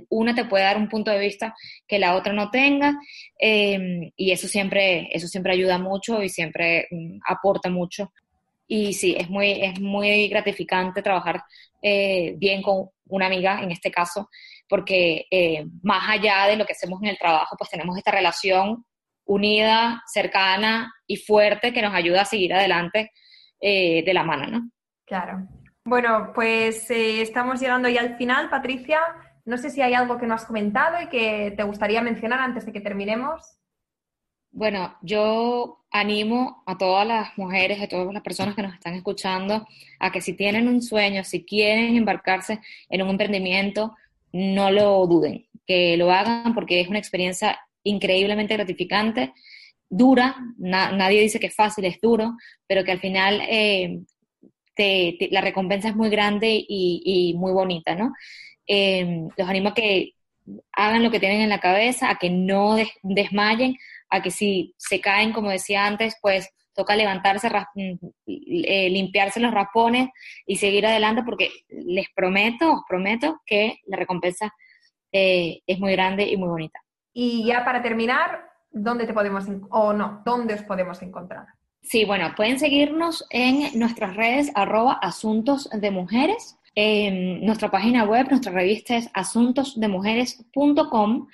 una 0.09 0.33
te 0.33 0.45
puede 0.45 0.63
dar 0.63 0.77
un 0.77 0.89
punto 0.89 1.11
de 1.11 1.19
vista 1.19 1.55
que 1.87 1.99
la 1.99 2.15
otra 2.15 2.33
no 2.33 2.49
tenga 2.49 2.97
em, 3.37 4.11
y 4.15 4.31
eso 4.31 4.47
siempre, 4.47 5.09
eso 5.11 5.27
siempre 5.27 5.53
ayuda 5.53 5.77
mucho 5.77 6.21
y 6.23 6.29
siempre 6.29 6.87
mm, 6.91 7.19
aporta 7.27 7.69
mucho. 7.69 8.11
Y 8.67 8.93
sí, 8.93 9.15
es 9.17 9.29
muy, 9.29 9.51
es 9.51 9.79
muy 9.79 10.27
gratificante 10.29 11.01
trabajar 11.01 11.43
eh, 11.81 12.33
bien 12.37 12.61
con 12.61 12.89
una 13.07 13.27
amiga, 13.27 13.61
en 13.61 13.71
este 13.71 13.91
caso, 13.91 14.29
porque 14.67 15.27
eh, 15.29 15.65
más 15.83 16.09
allá 16.09 16.47
de 16.47 16.55
lo 16.55 16.65
que 16.65 16.73
hacemos 16.73 17.01
en 17.03 17.09
el 17.09 17.17
trabajo, 17.17 17.55
pues 17.57 17.69
tenemos 17.69 17.97
esta 17.97 18.11
relación 18.11 18.85
unida, 19.25 20.01
cercana 20.07 20.93
y 21.07 21.17
fuerte 21.17 21.73
que 21.73 21.81
nos 21.81 21.93
ayuda 21.93 22.21
a 22.21 22.25
seguir 22.25 22.53
adelante 22.53 23.11
eh, 23.59 24.03
de 24.03 24.13
la 24.13 24.23
mano, 24.23 24.47
¿no? 24.47 24.69
Claro. 25.05 25.47
Bueno, 25.85 26.31
pues 26.33 26.89
eh, 26.91 27.21
estamos 27.21 27.59
llegando 27.59 27.89
ya 27.89 28.01
al 28.01 28.15
final, 28.15 28.49
Patricia. 28.49 28.99
No 29.45 29.57
sé 29.57 29.69
si 29.69 29.81
hay 29.81 29.93
algo 29.93 30.17
que 30.17 30.25
no 30.25 30.33
has 30.33 30.45
comentado 30.45 31.01
y 31.01 31.09
que 31.09 31.53
te 31.57 31.63
gustaría 31.63 32.01
mencionar 32.01 32.39
antes 32.39 32.65
de 32.65 32.71
que 32.71 32.79
terminemos. 32.79 33.59
Bueno, 34.51 34.95
yo 35.01 35.83
animo 35.91 36.63
a 36.65 36.77
todas 36.77 37.05
las 37.05 37.37
mujeres, 37.37 37.81
a 37.81 37.87
todas 37.87 38.13
las 38.13 38.23
personas 38.23 38.55
que 38.55 38.61
nos 38.61 38.73
están 38.73 38.93
escuchando, 38.93 39.67
a 39.99 40.11
que 40.11 40.21
si 40.21 40.33
tienen 40.33 40.67
un 40.67 40.81
sueño, 40.81 41.23
si 41.23 41.43
quieren 41.43 41.97
embarcarse 41.97 42.61
en 42.89 43.01
un 43.01 43.09
emprendimiento, 43.09 43.95
no 44.31 44.71
lo 44.71 45.05
duden, 45.07 45.47
que 45.65 45.97
lo 45.97 46.11
hagan 46.11 46.53
porque 46.53 46.79
es 46.79 46.87
una 46.87 46.99
experiencia 46.99 47.59
increíblemente 47.83 48.53
gratificante, 48.53 49.33
dura, 49.89 50.35
nadie 50.57 51.21
dice 51.21 51.39
que 51.39 51.47
es 51.47 51.55
fácil, 51.55 51.85
es 51.85 51.99
duro, 51.99 52.37
pero 52.67 52.83
que 52.83 52.91
al 52.91 52.99
final 52.99 53.41
eh, 53.41 54.01
la 54.75 55.41
recompensa 55.41 55.89
es 55.89 55.95
muy 55.95 56.09
grande 56.09 56.63
y, 56.67 57.33
muy 57.37 57.51
bonita, 57.51 57.95
¿no? 57.95 58.13
Eh, 58.67 59.27
los 59.35 59.49
animo 59.49 59.69
a 59.69 59.73
que 59.73 60.13
hagan 60.71 61.03
lo 61.03 61.11
que 61.11 61.19
tienen 61.19 61.41
en 61.41 61.49
la 61.49 61.59
cabeza, 61.59 62.09
a 62.09 62.15
que 62.15 62.29
no 62.29 62.75
desmayen, 63.01 63.77
a 64.09 64.21
que 64.21 64.31
si 64.31 64.73
se 64.77 64.99
caen, 64.99 65.33
como 65.33 65.49
decía 65.49 65.85
antes, 65.85 66.17
pues 66.21 66.49
toca 66.73 66.95
levantarse, 66.95 67.49
mm, 67.49 67.93
eh, 68.25 68.89
limpiarse 68.89 69.39
los 69.39 69.53
raspones 69.53 70.09
y 70.45 70.55
seguir 70.57 70.85
adelante 70.85 71.23
porque 71.23 71.49
les 71.69 72.07
prometo, 72.15 72.73
os 72.73 72.81
prometo 72.87 73.41
que 73.45 73.79
la 73.85 73.97
recompensa 73.97 74.51
eh, 75.11 75.61
es 75.67 75.79
muy 75.79 75.91
grande 75.93 76.23
y 76.23 76.37
muy 76.37 76.49
bonita. 76.49 76.79
Y 77.13 77.45
ya 77.45 77.63
para 77.63 77.81
terminar, 77.81 78.49
¿dónde 78.71 79.05
te 79.05 79.13
podemos, 79.13 79.45
o 79.69 79.93
no, 79.93 80.23
dónde 80.25 80.55
os 80.55 80.63
podemos 80.63 81.01
encontrar? 81.03 81.45
Sí, 81.83 82.05
bueno, 82.05 82.33
pueden 82.35 82.57
seguirnos 82.59 83.25
en 83.29 83.77
nuestras 83.77 84.15
redes 84.15 84.51
arroba 84.55 84.93
asuntos 84.93 85.69
de 85.69 85.91
mujeres. 85.91 86.57
En 86.75 87.45
nuestra 87.45 87.69
página 87.69 88.03
web, 88.05 88.27
nuestra 88.29 88.51
revista 88.51 88.95
es 88.95 89.07
asuntosdemujeres.com 89.13 91.27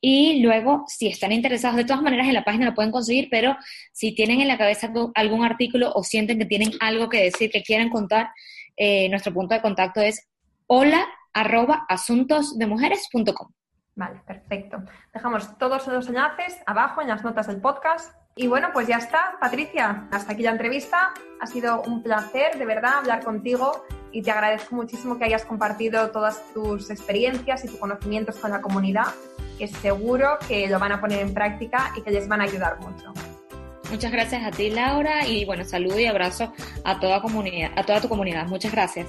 y 0.00 0.40
luego, 0.40 0.84
si 0.86 1.08
están 1.08 1.32
interesados, 1.32 1.76
de 1.76 1.84
todas 1.84 2.02
maneras 2.02 2.28
en 2.28 2.34
la 2.34 2.44
página 2.44 2.66
lo 2.66 2.74
pueden 2.74 2.92
conseguir, 2.92 3.26
pero 3.30 3.56
si 3.92 4.14
tienen 4.14 4.40
en 4.40 4.46
la 4.46 4.56
cabeza 4.56 4.92
algún 5.14 5.44
artículo 5.44 5.90
o 5.92 6.04
sienten 6.04 6.38
que 6.38 6.46
tienen 6.46 6.70
algo 6.80 7.08
que 7.08 7.24
decir, 7.24 7.50
que 7.50 7.64
quieren 7.64 7.90
contar, 7.90 8.30
eh, 8.76 9.08
nuestro 9.08 9.34
punto 9.34 9.54
de 9.54 9.60
contacto 9.60 10.00
es 10.00 10.28
hola 10.68 11.04
arroba 11.32 11.84
asuntosdemujeres.com. 11.88 13.48
Vale, 13.96 14.20
perfecto. 14.24 14.84
Dejamos 15.12 15.58
todos 15.58 15.88
los 15.88 16.06
enlaces 16.06 16.56
abajo 16.66 17.02
en 17.02 17.08
las 17.08 17.24
notas 17.24 17.48
del 17.48 17.60
podcast. 17.60 18.17
Y 18.38 18.46
bueno, 18.46 18.68
pues 18.72 18.86
ya 18.86 18.98
está, 18.98 19.36
Patricia, 19.40 20.06
hasta 20.12 20.32
aquí 20.32 20.44
la 20.44 20.52
entrevista. 20.52 21.12
Ha 21.40 21.46
sido 21.48 21.82
un 21.82 22.04
placer, 22.04 22.56
de 22.56 22.64
verdad, 22.64 22.98
hablar 22.98 23.24
contigo 23.24 23.84
y 24.12 24.22
te 24.22 24.30
agradezco 24.30 24.76
muchísimo 24.76 25.18
que 25.18 25.24
hayas 25.24 25.44
compartido 25.44 26.12
todas 26.12 26.40
tus 26.54 26.88
experiencias 26.88 27.64
y 27.64 27.68
tus 27.68 27.78
conocimientos 27.78 28.36
con 28.36 28.52
la 28.52 28.60
comunidad 28.60 29.08
que 29.58 29.66
seguro 29.66 30.38
que 30.46 30.68
lo 30.68 30.78
van 30.78 30.92
a 30.92 31.00
poner 31.00 31.18
en 31.18 31.34
práctica 31.34 31.92
y 31.96 32.02
que 32.02 32.12
les 32.12 32.28
van 32.28 32.40
a 32.40 32.44
ayudar 32.44 32.78
mucho. 32.78 33.12
Muchas 33.90 34.12
gracias 34.12 34.44
a 34.44 34.52
ti, 34.52 34.70
Laura, 34.70 35.26
y 35.26 35.44
bueno, 35.44 35.64
saludo 35.64 35.98
y 35.98 36.06
abrazo 36.06 36.52
a 36.84 37.00
toda, 37.00 37.20
comunidad, 37.20 37.72
a 37.74 37.82
toda 37.82 38.00
tu 38.00 38.08
comunidad. 38.08 38.46
Muchas 38.46 38.70
gracias. 38.70 39.08